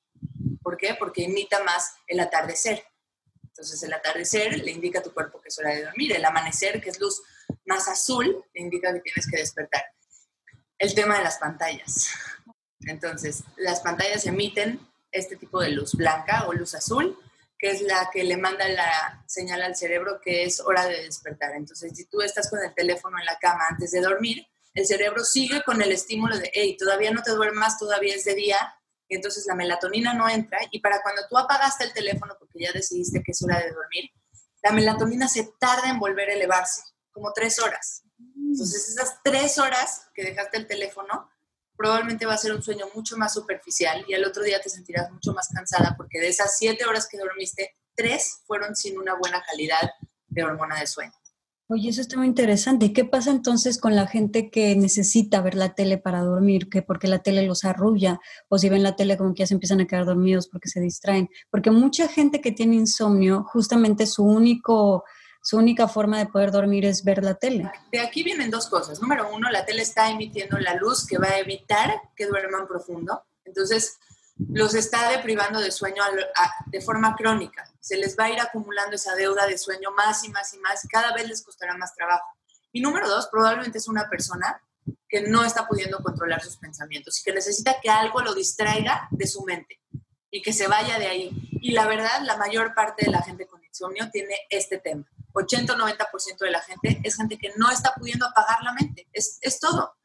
[0.62, 0.94] ¿Por qué?
[1.00, 2.84] Porque imita más el atardecer.
[3.56, 6.82] Entonces el atardecer le indica a tu cuerpo que es hora de dormir, el amanecer,
[6.82, 7.22] que es luz
[7.64, 9.82] más azul, le indica que tienes que despertar.
[10.78, 12.10] El tema de las pantallas.
[12.82, 17.18] Entonces, las pantallas emiten este tipo de luz blanca o luz azul,
[17.58, 21.56] que es la que le manda la señal al cerebro que es hora de despertar.
[21.56, 25.24] Entonces, si tú estás con el teléfono en la cama antes de dormir, el cerebro
[25.24, 28.76] sigue con el estímulo de, hey, todavía no te duermas, todavía es de día,
[29.10, 33.22] entonces la melatonina no entra y para cuando tú apagaste el teléfono porque ya decidiste
[33.24, 34.10] que es hora de dormir,
[34.64, 36.82] la melatonina se tarda en volver a elevarse,
[37.12, 38.04] como tres horas.
[38.36, 41.30] Entonces esas tres horas que dejaste el teléfono,
[41.78, 45.12] probablemente va a ser un sueño mucho más superficial y al otro día te sentirás
[45.12, 49.44] mucho más cansada porque de esas siete horas que dormiste, tres fueron sin una buena
[49.44, 49.92] calidad
[50.28, 51.14] de hormona de sueño.
[51.68, 52.86] Oye, eso está muy interesante.
[52.86, 56.70] ¿Y qué pasa entonces con la gente que necesita ver la tele para dormir?
[56.70, 59.56] Que porque la tele los arrulla, o si ven la tele como que ya se
[59.56, 61.28] empiezan a quedar dormidos porque se distraen.
[61.50, 65.06] Porque mucha gente que tiene insomnio, justamente su único,
[65.42, 67.72] su única forma de poder dormir es ver la tele.
[67.92, 69.02] De aquí vienen dos cosas.
[69.02, 73.24] Número uno, la tele está emitiendo la luz que va a evitar que duerman profundo.
[73.44, 73.98] Entonces,
[74.38, 76.04] los está deprivando de sueño
[76.68, 77.72] de forma crónica.
[77.80, 80.88] Se les va a ir acumulando esa deuda de sueño más y más y más
[80.90, 82.26] cada vez les costará más trabajo.
[82.72, 84.62] Y número dos, probablemente es una persona
[85.08, 89.28] que no está pudiendo controlar sus pensamientos y que necesita que algo lo distraiga de
[89.28, 89.80] su mente
[90.30, 91.32] y que se vaya de ahí.
[91.62, 95.06] Y la verdad, la mayor parte de la gente con insomnio tiene este tema.
[95.34, 99.08] 80-90% de la gente es gente que no está pudiendo apagar la mente.
[99.14, 99.96] Es, es todo.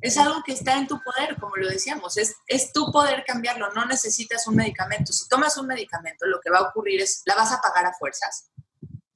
[0.00, 3.72] Es algo que está en tu poder, como lo decíamos, es, es tu poder cambiarlo,
[3.72, 5.12] no necesitas un medicamento.
[5.12, 7.94] Si tomas un medicamento, lo que va a ocurrir es, la vas a apagar a
[7.94, 8.50] fuerzas,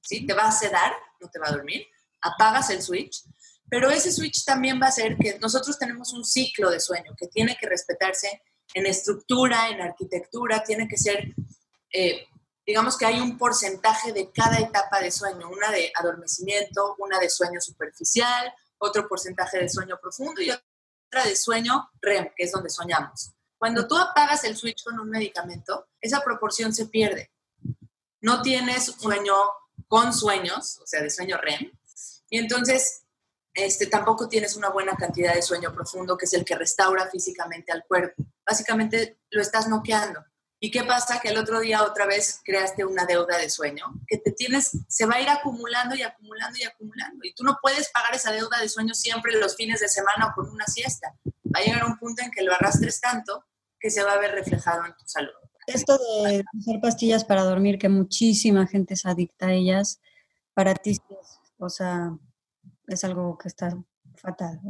[0.01, 0.25] ¿sí?
[0.25, 1.87] Te va a sedar, no te va a dormir,
[2.21, 3.23] apagas el switch,
[3.69, 7.27] pero ese switch también va a hacer que nosotros tenemos un ciclo de sueño que
[7.27, 11.33] tiene que respetarse en estructura, en arquitectura, tiene que ser,
[11.91, 12.27] eh,
[12.65, 17.29] digamos que hay un porcentaje de cada etapa de sueño, una de adormecimiento, una de
[17.29, 20.51] sueño superficial, otro porcentaje de sueño profundo y
[21.21, 23.33] de sueño REM, que es donde soñamos.
[23.57, 27.31] Cuando tú apagas el switch con un medicamento, esa proporción se pierde.
[28.21, 29.35] No tienes sueño
[29.87, 31.71] con sueños, o sea, de sueño REM,
[32.29, 33.03] y entonces
[33.53, 37.71] este, tampoco tienes una buena cantidad de sueño profundo, que es el que restaura físicamente
[37.71, 38.23] al cuerpo.
[38.45, 40.23] Básicamente lo estás noqueando.
[40.63, 41.19] ¿Y qué pasa?
[41.19, 45.05] Que el otro día otra vez creaste una deuda de sueño, que te tienes, se
[45.05, 47.19] va a ir acumulando y acumulando y acumulando.
[47.21, 50.33] Y tú no puedes pagar esa deuda de sueño siempre los fines de semana o
[50.33, 51.17] con una siesta.
[51.53, 53.43] Va a llegar un punto en que lo arrastres tanto
[53.77, 55.33] que se va a ver reflejado en tu salud.
[55.67, 59.99] Esto de usar pastillas para dormir, que muchísima gente es adicta a ellas,
[60.53, 60.97] para ti,
[61.57, 62.17] o sea,
[62.87, 63.77] es algo que está
[64.15, 64.61] fatal.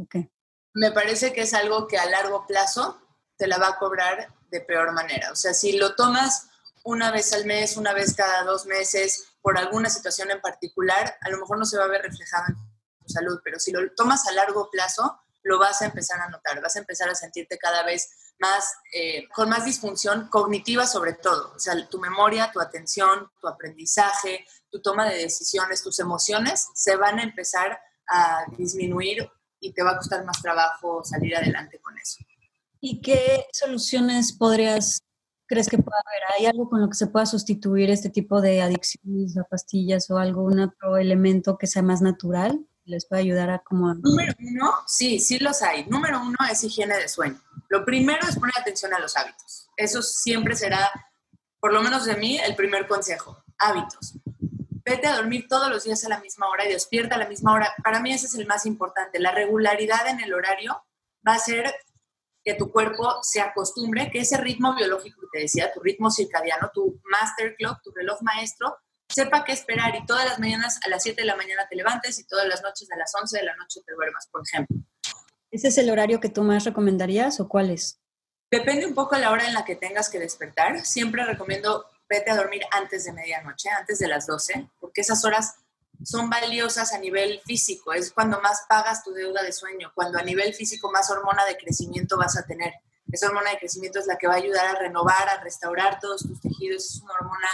[0.73, 2.99] Me parece que es algo que a largo plazo
[3.37, 5.31] te la va a cobrar de peor manera.
[5.31, 6.47] O sea, si lo tomas
[6.83, 11.29] una vez al mes, una vez cada dos meses, por alguna situación en particular, a
[11.29, 14.27] lo mejor no se va a ver reflejado en tu salud, pero si lo tomas
[14.27, 17.83] a largo plazo, lo vas a empezar a notar, vas a empezar a sentirte cada
[17.83, 23.29] vez más, eh, con más disfunción cognitiva sobre todo, o sea, tu memoria, tu atención,
[23.41, 29.29] tu aprendizaje, tu toma de decisiones, tus emociones se van a empezar a disminuir
[29.59, 32.19] y te va a costar más trabajo salir adelante con eso.
[32.85, 35.03] ¿Y qué soluciones podrías,
[35.47, 36.21] crees que pueda haber?
[36.37, 40.17] ¿Hay algo con lo que se pueda sustituir este tipo de adicciones a pastillas o
[40.17, 42.59] algún otro elemento que sea más natural?
[42.85, 43.93] les puede ayudar a como...
[43.93, 45.85] Número uno, sí, sí los hay.
[45.85, 47.41] Número uno es higiene de sueño.
[47.69, 49.69] Lo primero es poner atención a los hábitos.
[49.77, 50.91] Eso siempre será,
[51.61, 53.41] por lo menos de mí, el primer consejo.
[53.57, 54.17] Hábitos.
[54.83, 57.53] Vete a dormir todos los días a la misma hora y despierta a la misma
[57.53, 57.73] hora.
[57.81, 59.17] Para mí ese es el más importante.
[59.21, 60.83] La regularidad en el horario
[61.25, 61.73] va a ser
[62.43, 66.71] que tu cuerpo se acostumbre, que ese ritmo biológico que te decía, tu ritmo circadiano,
[66.73, 68.77] tu master clock, tu reloj maestro,
[69.07, 72.19] sepa qué esperar y todas las mañanas a las 7 de la mañana te levantes
[72.19, 74.77] y todas las noches a las 11 de la noche te duermas, por ejemplo.
[75.51, 77.99] ¿Ese es el horario que tú más recomendarías o cuál es?
[78.51, 80.85] Depende un poco de la hora en la que tengas que despertar.
[80.85, 85.55] Siempre recomiendo vete a dormir antes de medianoche, antes de las 12, porque esas horas
[86.03, 87.93] son valiosas a nivel físico.
[87.93, 91.57] Es cuando más pagas tu deuda de sueño, cuando a nivel físico más hormona de
[91.57, 92.73] crecimiento vas a tener.
[93.11, 96.23] Esa hormona de crecimiento es la que va a ayudar a renovar, a restaurar todos
[96.23, 96.85] tus tejidos.
[96.85, 97.47] Es una hormona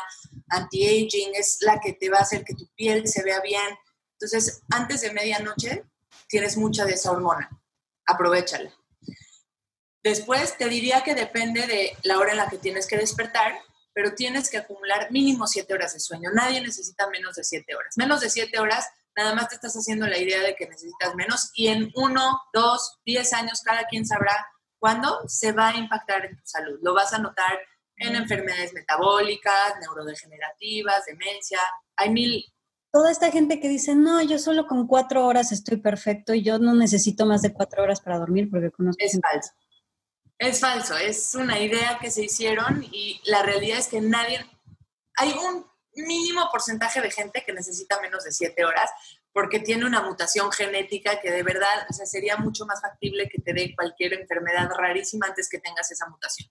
[0.49, 3.77] anti-aging, es la que te va a hacer que tu piel se vea bien.
[4.13, 5.83] Entonces, antes de medianoche
[6.27, 7.49] tienes mucha de esa hormona.
[8.05, 8.73] Aprovechala.
[10.01, 13.59] Después te diría que depende de la hora en la que tienes que despertar,
[13.99, 16.29] pero tienes que acumular mínimo siete horas de sueño.
[16.33, 17.97] Nadie necesita menos de siete horas.
[17.97, 21.51] Menos de siete horas, nada más te estás haciendo la idea de que necesitas menos
[21.53, 24.47] y en uno, dos, diez años cada quien sabrá
[24.77, 26.79] cuándo se va a impactar en tu salud.
[26.81, 27.59] Lo vas a notar
[27.97, 31.59] en enfermedades metabólicas, neurodegenerativas, demencia.
[31.97, 32.45] Hay mil...
[32.93, 36.57] Toda esta gente que dice, no, yo solo con cuatro horas estoy perfecto y yo
[36.57, 39.03] no necesito más de cuatro horas para dormir porque conozco...
[39.03, 39.51] Es falso.
[40.39, 44.43] Es falso, es una idea que se hicieron y la realidad es que nadie...
[45.17, 45.65] Hay un
[45.95, 48.89] mínimo porcentaje de gente que necesita menos de siete horas
[49.33, 53.41] porque tiene una mutación genética que de verdad, o sea, sería mucho más factible que
[53.41, 56.49] te dé cualquier enfermedad rarísima antes que tengas esa mutación.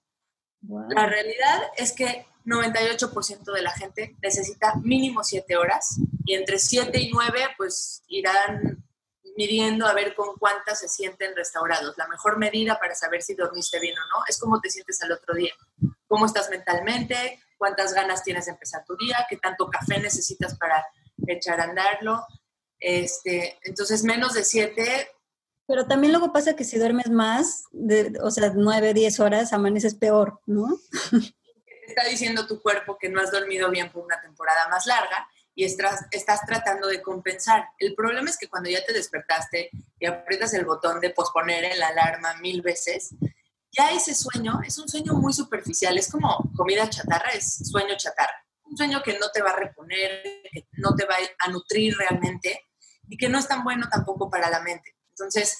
[0.90, 6.98] La realidad es que 98% de la gente necesita mínimo 7 horas y entre 7
[7.00, 8.84] y 9 pues irán
[9.36, 11.96] midiendo a ver con cuántas se sienten restaurados.
[11.96, 15.12] La mejor medida para saber si dormiste bien o no es cómo te sientes al
[15.12, 15.52] otro día,
[16.06, 20.84] cómo estás mentalmente, cuántas ganas tienes de empezar tu día, qué tanto café necesitas para
[21.26, 22.24] echar a andarlo.
[22.78, 25.08] Este, entonces, menos de 7
[25.68, 29.94] pero también luego pasa que si duermes más, de, o sea, nueve, diez horas, amaneces
[29.94, 30.66] peor, ¿no?
[31.86, 35.64] Está diciendo tu cuerpo que no has dormido bien por una temporada más larga y
[35.64, 37.70] estás, estás tratando de compensar.
[37.78, 41.80] El problema es que cuando ya te despertaste y aprietas el botón de posponer en
[41.80, 43.10] la alarma mil veces,
[43.72, 48.46] ya ese sueño es un sueño muy superficial, es como comida chatarra, es sueño chatarra.
[48.66, 52.68] Un sueño que no te va a reponer, que no te va a nutrir realmente
[53.08, 54.94] y que no es tan bueno tampoco para la mente.
[55.08, 55.58] Entonces,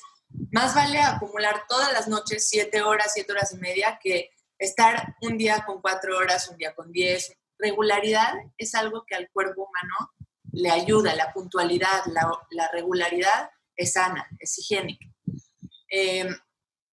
[0.53, 4.30] más vale acumular todas las noches siete horas, siete horas y media que
[4.61, 7.32] estar un día con cuatro horas, un día con diez.
[7.59, 10.12] Regularidad es algo que al cuerpo humano
[10.52, 15.06] le ayuda, la puntualidad, la, regularidad es sana, es higiénica.
[15.88, 16.34] Em,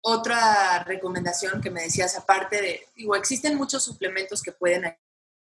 [0.01, 4.95] otra recomendación que me decías, aparte de, digo, existen muchos suplementos que pueden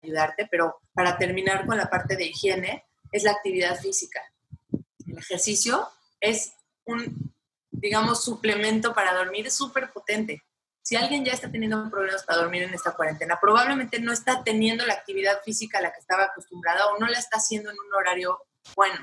[0.02, 4.20] ayudarte, pero para terminar con la parte de higiene, es la actividad física.
[5.06, 5.88] El ejercicio
[6.20, 6.52] es
[6.84, 7.32] un,
[7.70, 10.42] digamos, suplemento para dormir súper potente.
[10.88, 14.86] Si alguien ya está teniendo problemas para dormir en esta cuarentena, probablemente no está teniendo
[14.86, 17.92] la actividad física a la que estaba acostumbrada o no la está haciendo en un
[17.92, 18.38] horario
[18.74, 18.98] bueno.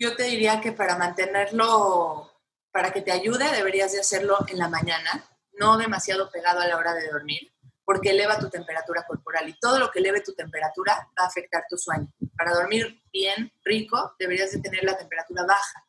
[0.00, 2.28] Yo te diría que para mantenerlo,
[2.72, 6.76] para que te ayude, deberías de hacerlo en la mañana, no demasiado pegado a la
[6.76, 7.54] hora de dormir,
[7.84, 11.62] porque eleva tu temperatura corporal y todo lo que eleve tu temperatura va a afectar
[11.70, 12.08] tu sueño.
[12.36, 15.86] Para dormir bien, rico, deberías de tener la temperatura baja.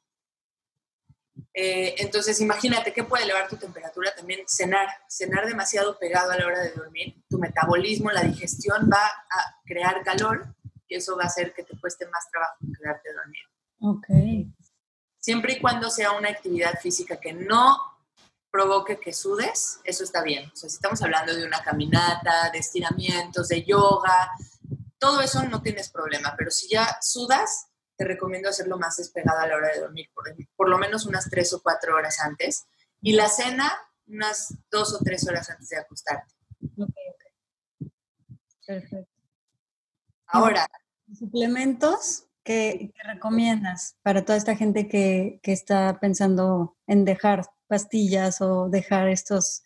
[1.53, 4.87] Eh, entonces, imagínate qué puede elevar tu temperatura también cenar.
[5.09, 7.23] Cenar demasiado pegado a la hora de dormir.
[7.29, 10.55] Tu metabolismo, la digestión va a crear calor
[10.87, 13.49] y eso va a hacer que te cueste más trabajo quedarte dormido.
[13.81, 14.51] Ok.
[15.19, 17.77] Siempre y cuando sea una actividad física que no
[18.49, 20.49] provoque que sudes, eso está bien.
[20.51, 24.29] O sea, si estamos hablando de una caminata, de estiramientos, de yoga,
[24.99, 26.35] todo eso no tienes problema.
[26.37, 27.67] Pero si ya sudas,
[28.01, 30.09] te recomiendo hacerlo más despegado a la hora de dormir,
[30.55, 32.65] por, lo menos unas tres o cuatro horas antes.
[32.99, 33.71] Y la cena,
[34.07, 36.33] unas dos o tres horas antes de acostarte.
[38.65, 39.07] Perfecto.
[40.25, 40.65] Ahora.
[41.13, 48.67] ¿Suplementos que, recomiendas para toda esta gente que, que, está pensando en dejar pastillas o
[48.67, 49.61] dejar estos,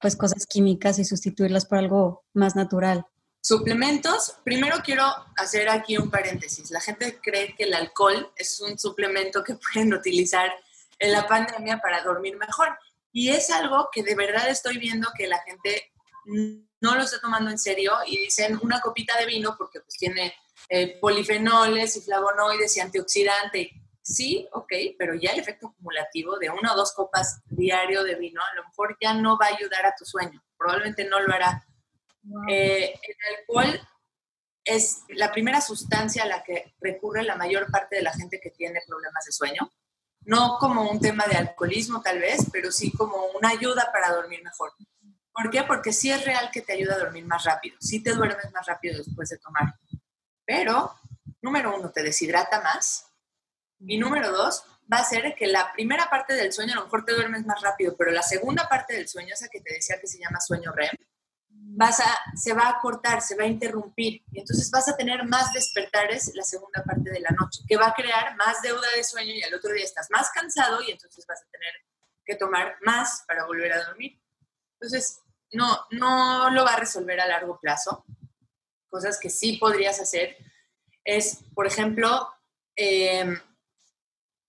[0.00, 3.06] pues, cosas químicas y sustituirlas por algo más natural?
[3.42, 5.04] Suplementos, primero quiero
[5.36, 6.70] hacer aquí un paréntesis.
[6.70, 10.52] La gente cree que el alcohol es un suplemento que pueden utilizar
[10.98, 12.78] en la pandemia para dormir mejor.
[13.12, 15.90] Y es algo que de verdad estoy viendo que la gente
[16.80, 20.34] no lo está tomando en serio y dicen una copita de vino porque pues tiene
[20.68, 23.70] eh, polifenoles y flavonoides y antioxidante.
[24.02, 28.40] Sí, ok, pero ya el efecto acumulativo de una o dos copas diario de vino
[28.40, 30.42] a lo mejor ya no va a ayudar a tu sueño.
[30.56, 31.66] Probablemente no lo hará
[32.48, 33.80] eh, el alcohol
[34.64, 38.50] es la primera sustancia a la que recurre la mayor parte de la gente que
[38.50, 39.72] tiene problemas de sueño.
[40.22, 44.42] No como un tema de alcoholismo tal vez, pero sí como una ayuda para dormir
[44.44, 44.72] mejor.
[45.32, 45.62] ¿Por qué?
[45.62, 48.66] Porque sí es real que te ayuda a dormir más rápido, sí te duermes más
[48.66, 49.74] rápido después de tomar.
[50.44, 50.94] Pero,
[51.40, 53.06] número uno, te deshidrata más.
[53.78, 57.04] Y número dos, va a ser que la primera parte del sueño a lo mejor
[57.04, 60.06] te duermes más rápido, pero la segunda parte del sueño, esa que te decía que
[60.06, 60.90] se llama sueño REM,
[61.72, 64.22] vas a, se va a cortar, se va a interrumpir.
[64.32, 67.88] Y entonces vas a tener más despertares la segunda parte de la noche, que va
[67.88, 71.24] a crear más deuda de sueño y al otro día estás más cansado y entonces
[71.26, 71.72] vas a tener
[72.24, 74.20] que tomar más para volver a dormir.
[74.74, 75.20] Entonces,
[75.52, 78.04] no, no lo va a resolver a largo plazo.
[78.88, 80.36] Cosas que sí podrías hacer
[81.04, 82.28] es, por ejemplo,
[82.74, 83.38] em,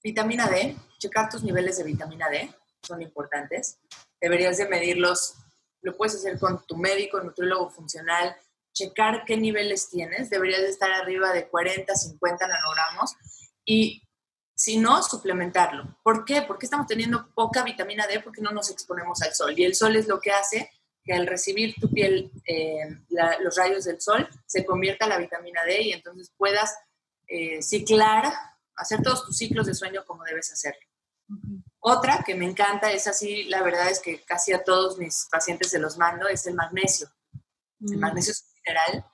[0.03, 3.79] vitamina D, checar tus niveles de vitamina D, son importantes.
[4.19, 5.35] Deberías de medirlos
[5.81, 8.35] lo puedes hacer con tu médico, nutriólogo funcional,
[8.73, 13.15] checar qué niveles tienes, deberías de estar arriba de 40, 50 nanogramos
[13.65, 14.03] y
[14.55, 15.97] si no, suplementarlo.
[16.03, 16.43] ¿Por qué?
[16.43, 19.95] Porque estamos teniendo poca vitamina D porque no nos exponemos al sol y el sol
[19.95, 20.69] es lo que hace
[21.03, 22.95] que al recibir tu piel eh,
[23.39, 26.77] los rayos del sol se convierta la vitamina D y entonces puedas
[27.27, 28.31] eh, ciclar,
[28.75, 30.85] hacer todos tus ciclos de sueño como debes hacerlo.
[31.83, 35.71] Otra que me encanta, es así, la verdad es que casi a todos mis pacientes
[35.71, 37.07] se los mando, es el magnesio.
[37.81, 37.99] El mm.
[37.99, 39.11] magnesio es un mineral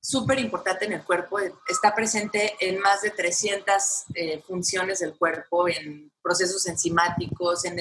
[0.00, 1.38] súper importante en el cuerpo,
[1.68, 3.74] está presente en más de 300
[4.14, 7.78] eh, funciones del cuerpo, en procesos enzimáticos, en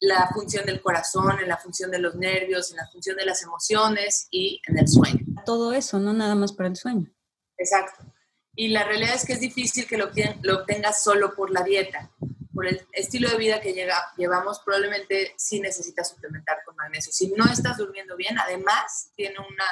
[0.00, 3.42] la función del corazón, en la función de los nervios, en la función de las
[3.42, 5.20] emociones y en el sueño.
[5.44, 7.12] Todo eso, no nada más para el sueño.
[7.58, 8.10] Exacto.
[8.56, 10.10] Y la realidad es que es difícil que lo,
[10.40, 12.10] lo obtengas solo por la dieta
[12.58, 13.72] por el estilo de vida que
[14.16, 17.12] llevamos, probablemente sí necesitas suplementar con magnesio.
[17.12, 19.64] Si no estás durmiendo bien, además tiene una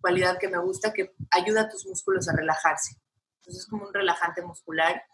[0.00, 2.96] cualidad que me gusta que ayuda a tus músculos a relajarse.
[3.36, 5.04] Entonces es como un relajante muscular.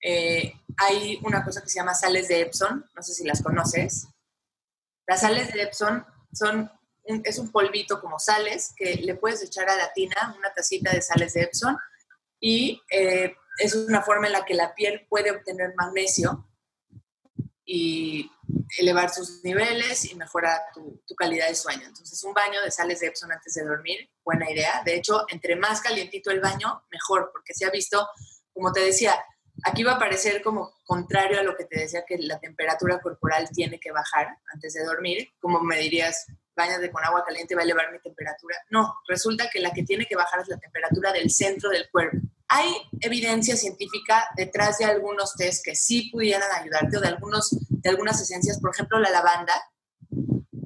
[0.00, 4.08] Eh, hay una cosa que se llama sales de Epsom, no sé si las conoces.
[5.06, 6.02] Las sales de Epsom
[6.32, 6.72] son
[7.04, 11.02] es un polvito como sales que le puedes echar a la tina, una tacita de
[11.02, 11.76] sales de Epsom,
[12.40, 16.48] y eh, es una forma en la que la piel puede obtener magnesio
[17.64, 18.30] y
[18.78, 21.86] elevar sus niveles y mejorar tu, calidad de sueño.
[21.86, 24.82] Entonces, un baño de sales de Epsom antes de dormir, buena idea.
[24.84, 28.06] De hecho, entre más calientito el baño, mejor, porque se ha visto,
[28.52, 29.14] como te decía,
[29.64, 33.48] aquí va a parecer como contrario a lo que te decía que la temperatura corporal
[33.52, 37.64] tiene que bajar antes de dormir, como me dirías, bañate con agua caliente va a
[37.64, 38.56] elevar mi temperatura.
[38.70, 42.18] No, resulta que la que tiene que bajar es la temperatura del centro del cuerpo.
[42.48, 42.70] Hay
[43.00, 48.20] evidencia científica detrás de algunos test que sí pudieran ayudarte o de, algunos, de algunas
[48.20, 49.54] esencias, por ejemplo la lavanda,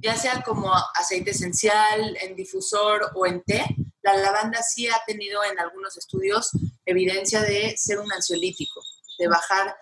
[0.01, 3.65] ya sea como aceite esencial, en difusor o en té,
[4.03, 6.51] la lavanda sí ha tenido en algunos estudios
[6.85, 8.81] evidencia de ser un ansiolítico,
[9.19, 9.77] de bajar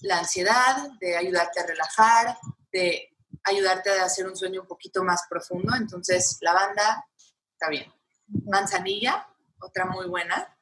[0.00, 2.38] la ansiedad, de ayudarte a relajar,
[2.72, 3.10] de
[3.44, 5.74] ayudarte a hacer un sueño un poquito más profundo.
[5.76, 7.04] Entonces, lavanda
[7.52, 7.92] está bien.
[8.46, 9.28] Manzanilla,
[9.60, 10.56] otra muy buena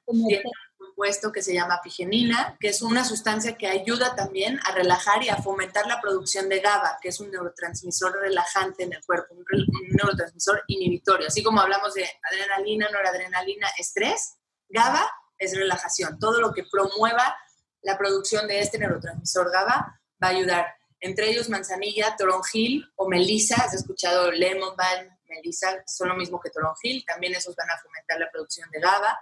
[0.97, 5.29] compuesto que se llama pigenina, que es una sustancia que ayuda también a relajar y
[5.29, 9.45] a fomentar la producción de GABA, que es un neurotransmisor relajante en el cuerpo, un,
[9.91, 11.27] neurotransmisor inhibitorio.
[11.27, 14.39] Así como hablamos de adrenalina, noradrenalina, estrés,
[14.71, 15.07] GABA
[15.39, 16.19] es relajación.
[16.19, 17.37] Todo lo que promueva
[17.83, 20.67] la producción de este neurotransmisor GABA va a ayudar.
[21.01, 23.57] Entre ellos manzanilla, toronjil o melisa.
[23.57, 25.77] ¿Has escuchado lemon balm, melisa?
[25.87, 27.05] Son lo mismo que toronjil.
[27.05, 29.19] También esos van a fomentar la producción de GABA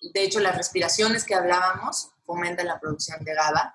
[0.00, 3.74] de hecho, las respiraciones que hablábamos fomentan la producción de GABA.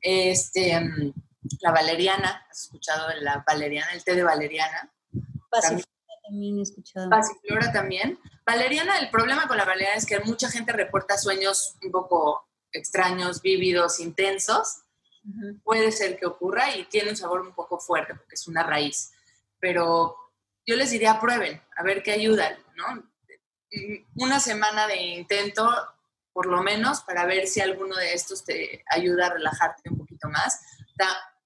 [0.00, 1.12] Este, mm,
[1.60, 4.92] la valeriana, ¿has escuchado de la valeriana, el té de valeriana?
[5.50, 5.86] Pasiflora
[6.24, 7.10] también, he escuchado.
[7.10, 8.18] Pasiflora también.
[8.46, 13.42] Valeriana, el problema con la valeriana es que mucha gente reporta sueños un poco extraños,
[13.42, 14.84] vívidos, intensos.
[15.62, 19.12] Puede ser que ocurra y tiene un sabor un poco fuerte porque es una raíz.
[19.60, 20.16] Pero
[20.66, 23.11] yo les diría prueben, a ver qué ayuda, ¿no?
[23.72, 25.70] Mm, una semana de intento,
[26.32, 30.28] por lo menos, para ver si alguno de estos te ayuda a relajarte un poquito
[30.28, 30.60] más.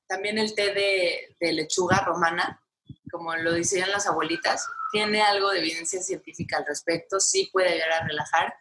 [0.08, 2.62] también el té de, lechuga romana,
[3.10, 7.92] como lo decían las abuelitas, tiene algo de evidencia científica al respecto, sí puede ayudar
[7.92, 8.54] a relajar.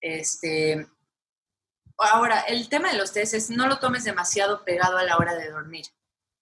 [0.00, 0.86] Este,
[1.98, 5.34] ahora, el tema de los tés es no lo tomes demasiado pegado a la hora
[5.36, 5.86] de dormir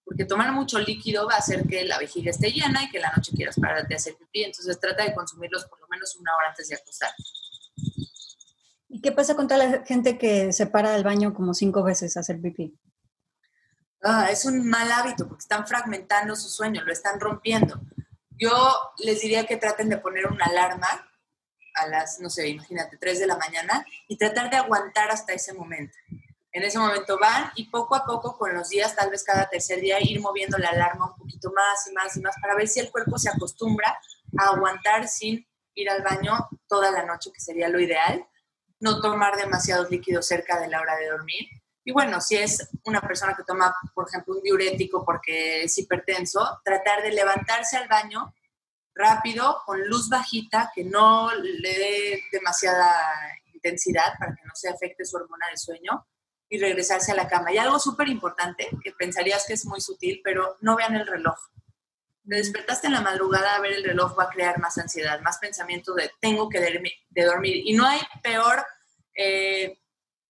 [0.09, 3.13] porque tomar mucho líquido va a hacer que la vejiga esté llena y que la
[3.15, 4.43] noche quieras parar de hacer pipí.
[4.43, 7.11] Entonces trata de consumirlos por lo menos una hora antes de acostar.
[8.89, 12.17] ¿Y qué pasa con toda la gente que se para del baño como cinco veces
[12.17, 12.75] a hacer pipí?
[14.03, 17.79] Ah, es un mal hábito porque están fragmentando su sueño, lo están rompiendo.
[18.31, 18.51] Yo
[19.05, 20.89] les diría que traten de poner una alarma
[21.75, 25.53] a las, no sé, imagínate, 3 de la mañana y tratar de aguantar hasta ese
[25.53, 25.99] momento
[26.53, 29.81] en ese momento van y poco a poco con los días, tal vez cada tercer
[29.81, 32.81] día, ir moviendo la alarma un poquito más y más y más para ver si
[32.81, 33.99] el cuerpo se acostumbra
[34.39, 38.27] a aguantar sin ir al baño toda la noche, que sería lo ideal.
[38.81, 41.49] No tomar demasiados líquidos cerca de la hora de dormir.
[41.85, 46.61] Y bueno, si es una persona que toma, por ejemplo, un diurético porque es hipertenso,
[46.65, 48.35] tratar de levantarse al baño
[48.95, 52.91] rápido, con luz bajita, que no le dé demasiada
[53.53, 56.07] intensidad para que no se afecte su hormona del sueño
[56.49, 57.53] y regresarse a la cama.
[57.53, 61.39] Y algo súper importante, que pensarías que es muy sutil, pero no vean el reloj.
[62.27, 65.39] Te despertaste en la madrugada a ver el reloj va a crear más ansiedad, más
[65.39, 67.63] pensamiento de tengo que de dormir.
[67.65, 68.65] Y no hay peor,
[69.15, 69.79] eh,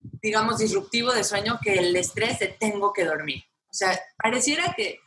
[0.00, 3.44] digamos, disruptivo de sueño que el estrés de tengo que dormir.
[3.70, 5.00] O sea, pareciera que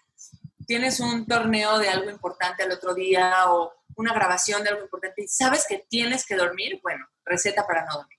[0.67, 5.23] tienes un torneo de algo importante al otro día o una grabación de algo importante
[5.23, 8.17] y sabes que tienes que dormir, bueno, receta para no dormir.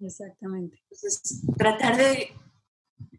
[0.00, 0.82] Exactamente.
[0.90, 2.32] Entonces, tratar de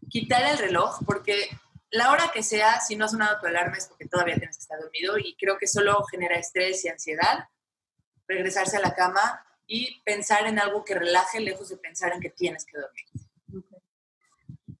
[0.08, 1.48] quitar el reloj, porque
[1.90, 4.62] la hora que sea, si no has sonado tu alarma es porque todavía tienes que
[4.62, 7.48] estar dormido y creo que solo genera estrés y ansiedad.
[8.28, 12.30] Regresarse a la cama y pensar en algo que relaje lejos de pensar en que
[12.30, 13.04] tienes que dormir.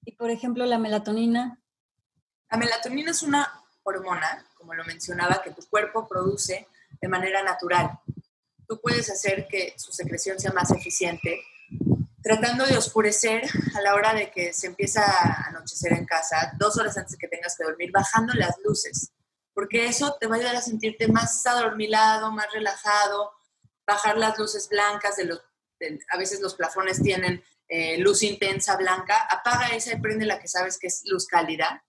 [0.04, 1.60] Y por ejemplo, la melatonina.
[2.50, 6.68] La melatonina es una hormona, como lo mencionaba, que tu cuerpo produce
[7.00, 8.00] de manera natural.
[8.68, 11.40] Tú puedes hacer que su secreción sea más eficiente
[12.26, 13.42] tratando de oscurecer
[13.76, 17.18] a la hora de que se empieza a anochecer en casa, dos horas antes de
[17.18, 19.12] que tengas que dormir, bajando las luces,
[19.54, 23.30] porque eso te va a ayudar a sentirte más adormilado, más relajado,
[23.86, 25.40] bajar las luces blancas, de los,
[26.10, 30.48] a veces los plafones tienen eh, luz intensa blanca, apaga esa y prende la que
[30.48, 31.84] sabes que es luz cálida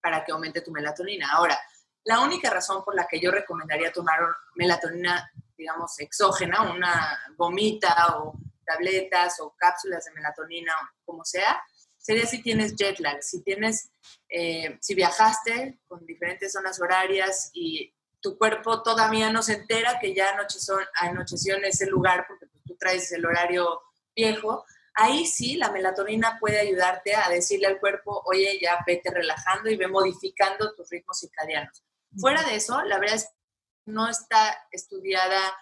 [0.00, 1.30] para que aumente tu melatonina.
[1.30, 1.60] Ahora,
[2.04, 4.20] la única razón por la que yo recomendaría tomar
[4.54, 10.72] melatonina, digamos, exógena, una gomita o tabletas o cápsulas de melatonina
[11.04, 11.62] como sea,
[11.98, 13.90] sería si tienes jet lag, si tienes,
[14.28, 20.14] eh, si viajaste con diferentes zonas horarias y tu cuerpo todavía no se entera que
[20.14, 23.80] ya anocheció, anocheció en ese lugar porque pues, tú traes el horario
[24.14, 29.70] viejo, ahí sí la melatonina puede ayudarte a decirle al cuerpo, oye, ya vete relajando
[29.70, 31.84] y ve modificando tus ritmos circadianos.
[32.16, 35.54] Fuera de eso, la verdad es que no está estudiada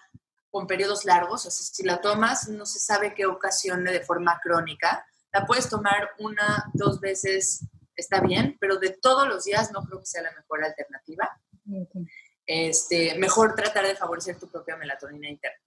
[0.53, 4.39] con periodos largos, o sea, si la tomas no se sabe qué ocasione de forma
[4.39, 5.03] crónica.
[5.33, 10.01] La puedes tomar una, dos veces, está bien, pero de todos los días no creo
[10.01, 11.27] que sea la mejor alternativa.
[12.45, 15.57] Este, mejor tratar de favorecer tu propia melatonina interna.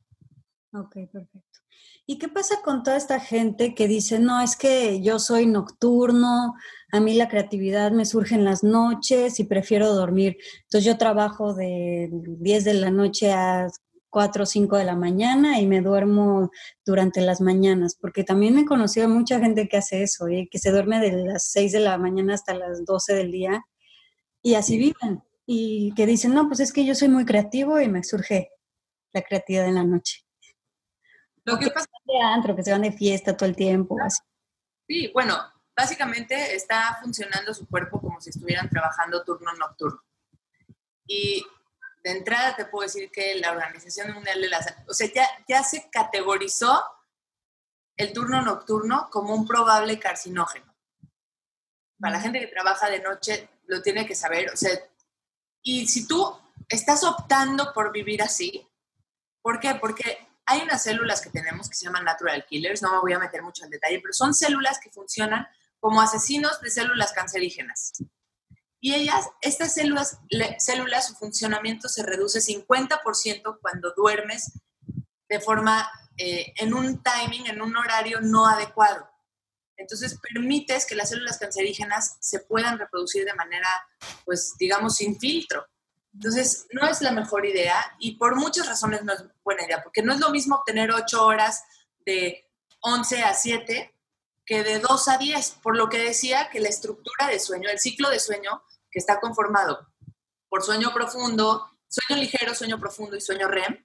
[0.75, 1.61] Ok, perfecto.
[2.07, 6.55] ¿Y qué pasa con toda esta gente que dice, no, es que yo soy nocturno,
[6.93, 10.37] a mí la creatividad me surge en las noches y prefiero dormir?
[10.63, 13.67] Entonces yo trabajo de 10 de la noche a
[14.11, 16.51] 4 o 5 de la mañana y me duermo
[16.85, 20.59] durante las mañanas, porque también he conocido a mucha gente que hace eso, y que
[20.59, 23.65] se duerme de las 6 de la mañana hasta las 12 del día
[24.43, 25.23] y así viven.
[25.45, 28.51] Y que dicen, no, pues es que yo soy muy creativo y me surge
[29.13, 30.25] la creatividad en la noche.
[31.45, 33.97] Lo que pasa de antro, que se van de fiesta todo el tiempo.
[34.03, 34.21] Así.
[34.89, 35.37] Sí, bueno,
[35.77, 40.01] básicamente está funcionando su cuerpo como si estuvieran trabajando turno nocturno.
[41.07, 41.45] Y
[42.07, 45.27] de entrada te puedo decir que la Organización Mundial de la Salud, o sea, ya,
[45.49, 46.85] ya se categorizó
[47.97, 50.73] el turno nocturno como un probable carcinógeno.
[51.99, 54.71] Para la gente que trabaja de noche lo tiene que saber, o sea,
[55.63, 58.65] y si tú estás optando por vivir así,
[59.43, 59.75] ¿por qué?
[59.75, 63.19] Porque hay unas células que tenemos que se llaman natural killers, no me voy a
[63.19, 65.49] meter mucho en detalle, pero son células que funcionan
[65.81, 67.95] como asesinos de células cancerígenas.
[68.81, 70.19] Y ellas, estas células,
[70.59, 74.53] células, su funcionamiento se reduce 50% cuando duermes
[75.29, 79.09] de forma, eh, en un timing, en un horario no adecuado.
[79.77, 83.69] Entonces permites que las células cancerígenas se puedan reproducir de manera,
[84.25, 85.67] pues digamos, sin filtro.
[86.15, 90.03] Entonces, no es la mejor idea y por muchas razones no es buena idea, porque
[90.03, 91.63] no es lo mismo obtener 8 horas
[92.07, 92.49] de
[92.81, 93.95] 11 a 7
[94.47, 97.81] que de 2 a 10, por lo que decía que la estructura de sueño, el
[97.81, 99.93] ciclo de sueño que está conformado
[100.49, 103.85] por sueño profundo, sueño ligero, sueño profundo y sueño REM,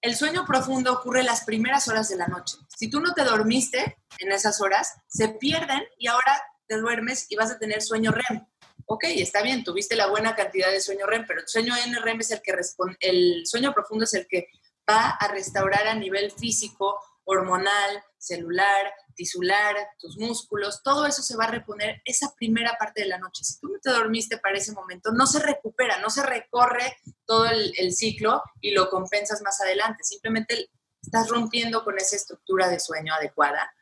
[0.00, 2.56] el sueño profundo ocurre las primeras horas de la noche.
[2.76, 7.36] Si tú no te dormiste en esas horas, se pierden y ahora te duermes y
[7.36, 8.44] vas a tener sueño REM.
[8.86, 12.30] Ok, está bien, tuviste la buena cantidad de sueño REM, pero el sueño NREM es
[12.32, 14.48] el que responde, el sueño profundo es el que
[14.88, 21.44] va a restaurar a nivel físico, hormonal, celular, tisular, tus músculos, todo eso se va
[21.44, 23.44] a reponer esa primera parte de la noche.
[23.44, 26.96] Si tú no te dormiste para ese momento, no se recupera, no se recorre
[27.26, 30.04] todo el, ciclo y lo compensas más adelante.
[30.04, 30.70] Simplemente
[31.02, 33.72] estás rompiendo con esa estructura de sueño adecuada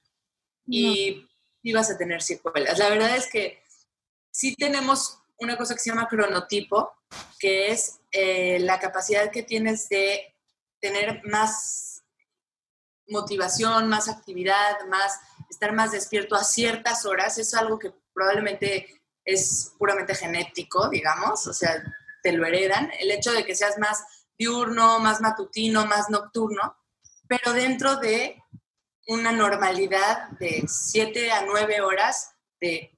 [0.67, 1.27] y,
[1.73, 2.79] vas a tener secuelas.
[2.79, 3.63] La verdad es que
[4.31, 6.93] sí tenemos una cosa que se llama cronotipo,
[7.39, 10.35] que es eh, la capacidad que tienes de
[10.81, 11.90] tener más
[13.11, 19.75] motivación, más actividad, más estar más despierto a ciertas horas, es algo que probablemente es
[19.79, 21.83] puramente genético, digamos, o sea,
[22.23, 22.91] te lo heredan.
[22.99, 24.05] El hecho de que seas más
[24.39, 26.77] diurno, más matutino, más nocturno,
[27.29, 28.43] pero dentro de
[29.09, 32.97] una normalidad de 7 a 9 horas, de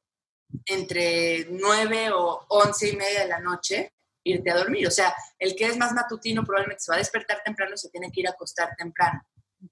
[0.66, 3.94] entre 9 o 11 y media de la noche,
[4.24, 4.86] irte a dormir.
[4.86, 7.88] O sea, el que es más matutino probablemente se va a despertar temprano y se
[7.88, 9.24] tiene que ir a acostar temprano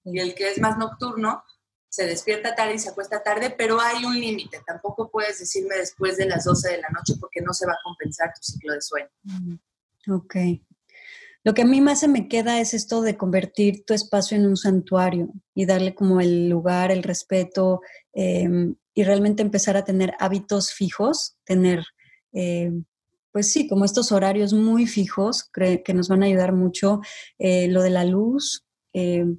[0.05, 1.43] y el que es más nocturno
[1.91, 4.62] se despierta tarde y se acuesta tarde, pero hay un límite.
[4.64, 7.82] Tampoco puedes decirme después de las 12 de la noche porque no se va a
[7.82, 9.09] compensar tu ciclo de sueño.
[9.24, 9.55] Mm,
[10.12, 10.36] ok.
[11.43, 14.47] Lo que a mí más se me queda es esto de convertir tu espacio en
[14.47, 17.80] un santuario y darle como el lugar, el respeto
[18.12, 21.82] em, y realmente empezar a tener hábitos fijos, tener,
[22.32, 22.84] em,
[23.32, 27.01] pues sí, como estos horarios muy fijos que nos van a ayudar mucho.
[27.38, 29.38] Eh, lo de la luz, em,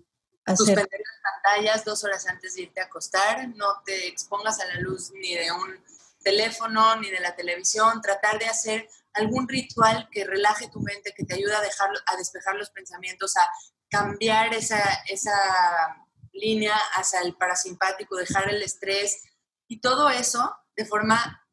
[0.57, 4.75] Suspender las pantallas dos horas antes de irte a acostar, no te expongas a la
[4.75, 5.83] luz ni de un
[6.23, 11.25] teléfono ni de la televisión, tratar de hacer algún ritual que relaje tu mente, que
[11.25, 13.47] te ayude a, dejar, a despejar los pensamientos, a
[13.89, 15.33] cambiar esa, esa
[16.33, 19.23] línea hacia el parasimpático, dejar el estrés
[19.67, 21.45] y todo eso de forma,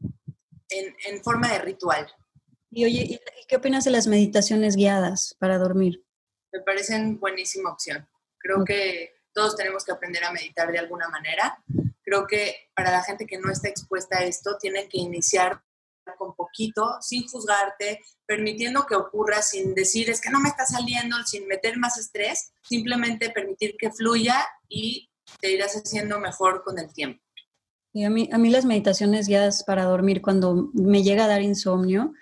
[0.68, 2.06] en, en forma de ritual.
[2.70, 6.04] Y oye, ¿y qué opinas de las meditaciones guiadas para dormir?
[6.52, 8.08] Me parecen buenísima opción.
[8.48, 11.62] Creo que todos tenemos que aprender a meditar de alguna manera.
[12.02, 15.62] Creo que para la gente que no está expuesta a esto, tienen que iniciar
[16.16, 21.18] con poquito, sin juzgarte, permitiendo que ocurra sin decir es que no me está saliendo,
[21.26, 25.10] sin meter más estrés, simplemente permitir que fluya y
[25.42, 27.22] te irás haciendo mejor con el tiempo.
[27.92, 31.42] Y a mí, a mí las meditaciones guiadas para dormir, cuando me llega a dar
[31.42, 32.14] insomnio,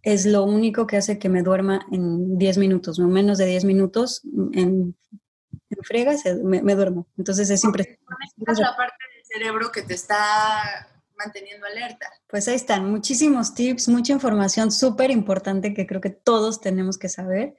[0.00, 3.66] es lo único que hace que me duerma en 10 minutos, no menos de 10
[3.66, 4.22] minutos,
[4.54, 4.96] en
[5.68, 6.12] me frega,
[6.42, 7.06] me, duermo.
[7.16, 8.04] Entonces es impresionante.
[8.46, 12.10] Es la parte del cerebro que te está manteniendo alerta.
[12.28, 17.08] Pues ahí están, muchísimos tips, mucha información súper importante que creo que todos tenemos que
[17.08, 17.56] saber.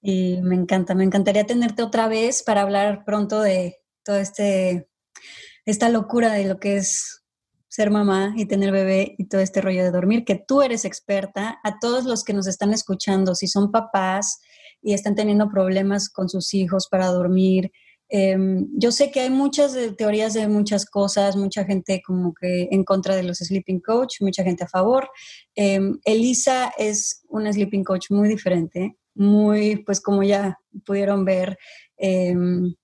[0.00, 4.88] Y me encanta, me encantaría tenerte otra vez para hablar pronto de todo este,
[5.64, 7.22] esta locura de lo que es
[7.68, 11.58] ser mamá y tener bebé y todo este rollo de dormir, que tú eres experta.
[11.62, 14.40] A todos los que nos están escuchando, si son papás,
[14.82, 17.70] y están teniendo problemas con sus hijos para dormir.
[18.14, 22.84] Em, yo sé que hay muchas teorías de muchas cosas, mucha gente como que en
[22.84, 25.08] contra de los sleeping coach, mucha gente a favor.
[25.54, 31.56] Em, Elisa es una sleeping coach muy diferente, muy, pues como ya pudieron ver,
[31.96, 32.74] em,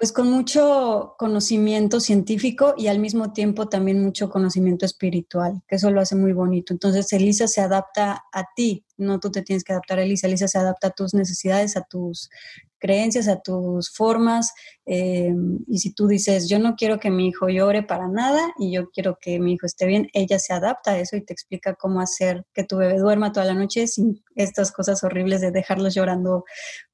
[0.00, 5.90] pues con mucho conocimiento científico y al mismo tiempo también mucho conocimiento espiritual, que eso
[5.90, 6.72] lo hace muy bonito.
[6.72, 10.48] Entonces, Elisa se adapta a ti, no tú te tienes que adaptar a Elisa, Elisa
[10.48, 12.30] se adapta a tus necesidades, a tus
[12.78, 14.54] creencias, a tus formas.
[14.86, 15.34] Eh,
[15.66, 18.88] y si tú dices, yo no quiero que mi hijo llore para nada y yo
[18.88, 22.00] quiero que mi hijo esté bien, ella se adapta a eso y te explica cómo
[22.00, 26.46] hacer que tu bebé duerma toda la noche sin estas cosas horribles de dejarlos llorando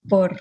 [0.09, 0.41] por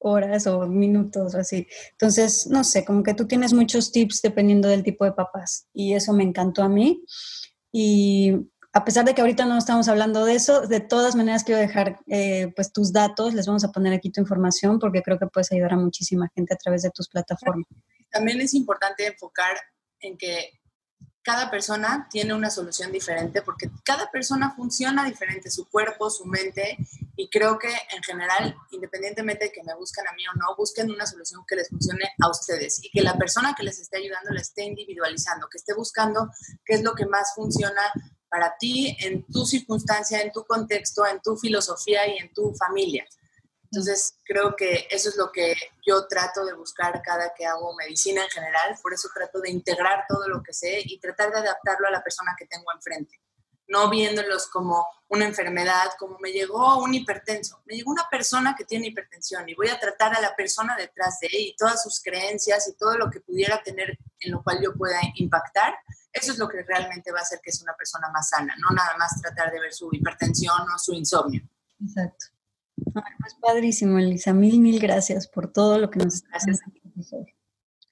[0.00, 1.66] horas o minutos o así.
[1.92, 5.94] Entonces, no sé, como que tú tienes muchos tips dependiendo del tipo de papás y
[5.94, 7.04] eso me encantó a mí.
[7.72, 8.34] Y
[8.72, 11.98] a pesar de que ahorita no estamos hablando de eso, de todas maneras quiero dejar
[12.06, 15.50] eh, pues tus datos, les vamos a poner aquí tu información porque creo que puedes
[15.52, 17.66] ayudar a muchísima gente a través de tus plataformas.
[18.10, 19.56] También es importante enfocar
[20.00, 20.59] en que
[21.30, 26.76] cada persona tiene una solución diferente porque cada persona funciona diferente, su cuerpo, su mente,
[27.14, 30.90] y creo que en general, independientemente de que me busquen a mí o no, busquen
[30.90, 34.32] una solución que les funcione a ustedes y que la persona que les esté ayudando
[34.32, 36.30] la esté individualizando, que esté buscando
[36.64, 37.80] qué es lo que más funciona
[38.28, 43.06] para ti, en tu circunstancia, en tu contexto, en tu filosofía y en tu familia.
[43.72, 45.54] Entonces, creo que eso es lo que
[45.86, 50.06] yo trato de buscar cada que hago medicina en general, por eso trato de integrar
[50.08, 53.20] todo lo que sé y tratar de adaptarlo a la persona que tengo enfrente,
[53.68, 58.64] no viéndolos como una enfermedad, como me llegó un hipertenso, me llegó una persona que
[58.64, 62.02] tiene hipertensión y voy a tratar a la persona detrás de él y todas sus
[62.02, 65.76] creencias y todo lo que pudiera tener en lo cual yo pueda impactar,
[66.12, 68.74] eso es lo que realmente va a hacer que sea una persona más sana, no
[68.74, 71.42] nada más tratar de ver su hipertensión o su insomnio.
[71.80, 72.26] Exacto.
[72.92, 74.32] Pues padrísimo, Elisa.
[74.32, 77.26] Mil, mil gracias por todo lo que nos estás haciendo.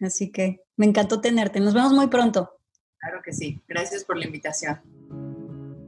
[0.01, 1.61] Así que me encantó tenerte.
[1.61, 2.59] Nos vemos muy pronto.
[2.99, 3.61] Claro que sí.
[3.68, 4.80] Gracias por la invitación.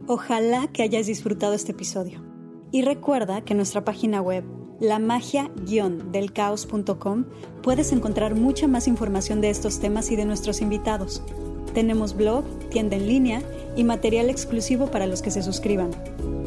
[0.06, 2.24] Ojalá que hayas disfrutado este episodio.
[2.72, 4.44] Y recuerda que en nuestra página web,
[4.80, 7.24] lamagia-delcaos.com,
[7.62, 11.22] puedes encontrar mucha más información de estos temas y de nuestros invitados.
[11.74, 13.42] Tenemos blog, tienda en línea
[13.76, 15.90] y material exclusivo para los que se suscriban.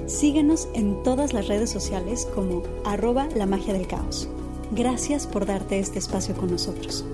[0.05, 4.27] Síguenos en todas las redes sociales como arroba la magia del caos.
[4.71, 7.05] Gracias por darte este espacio con nosotros.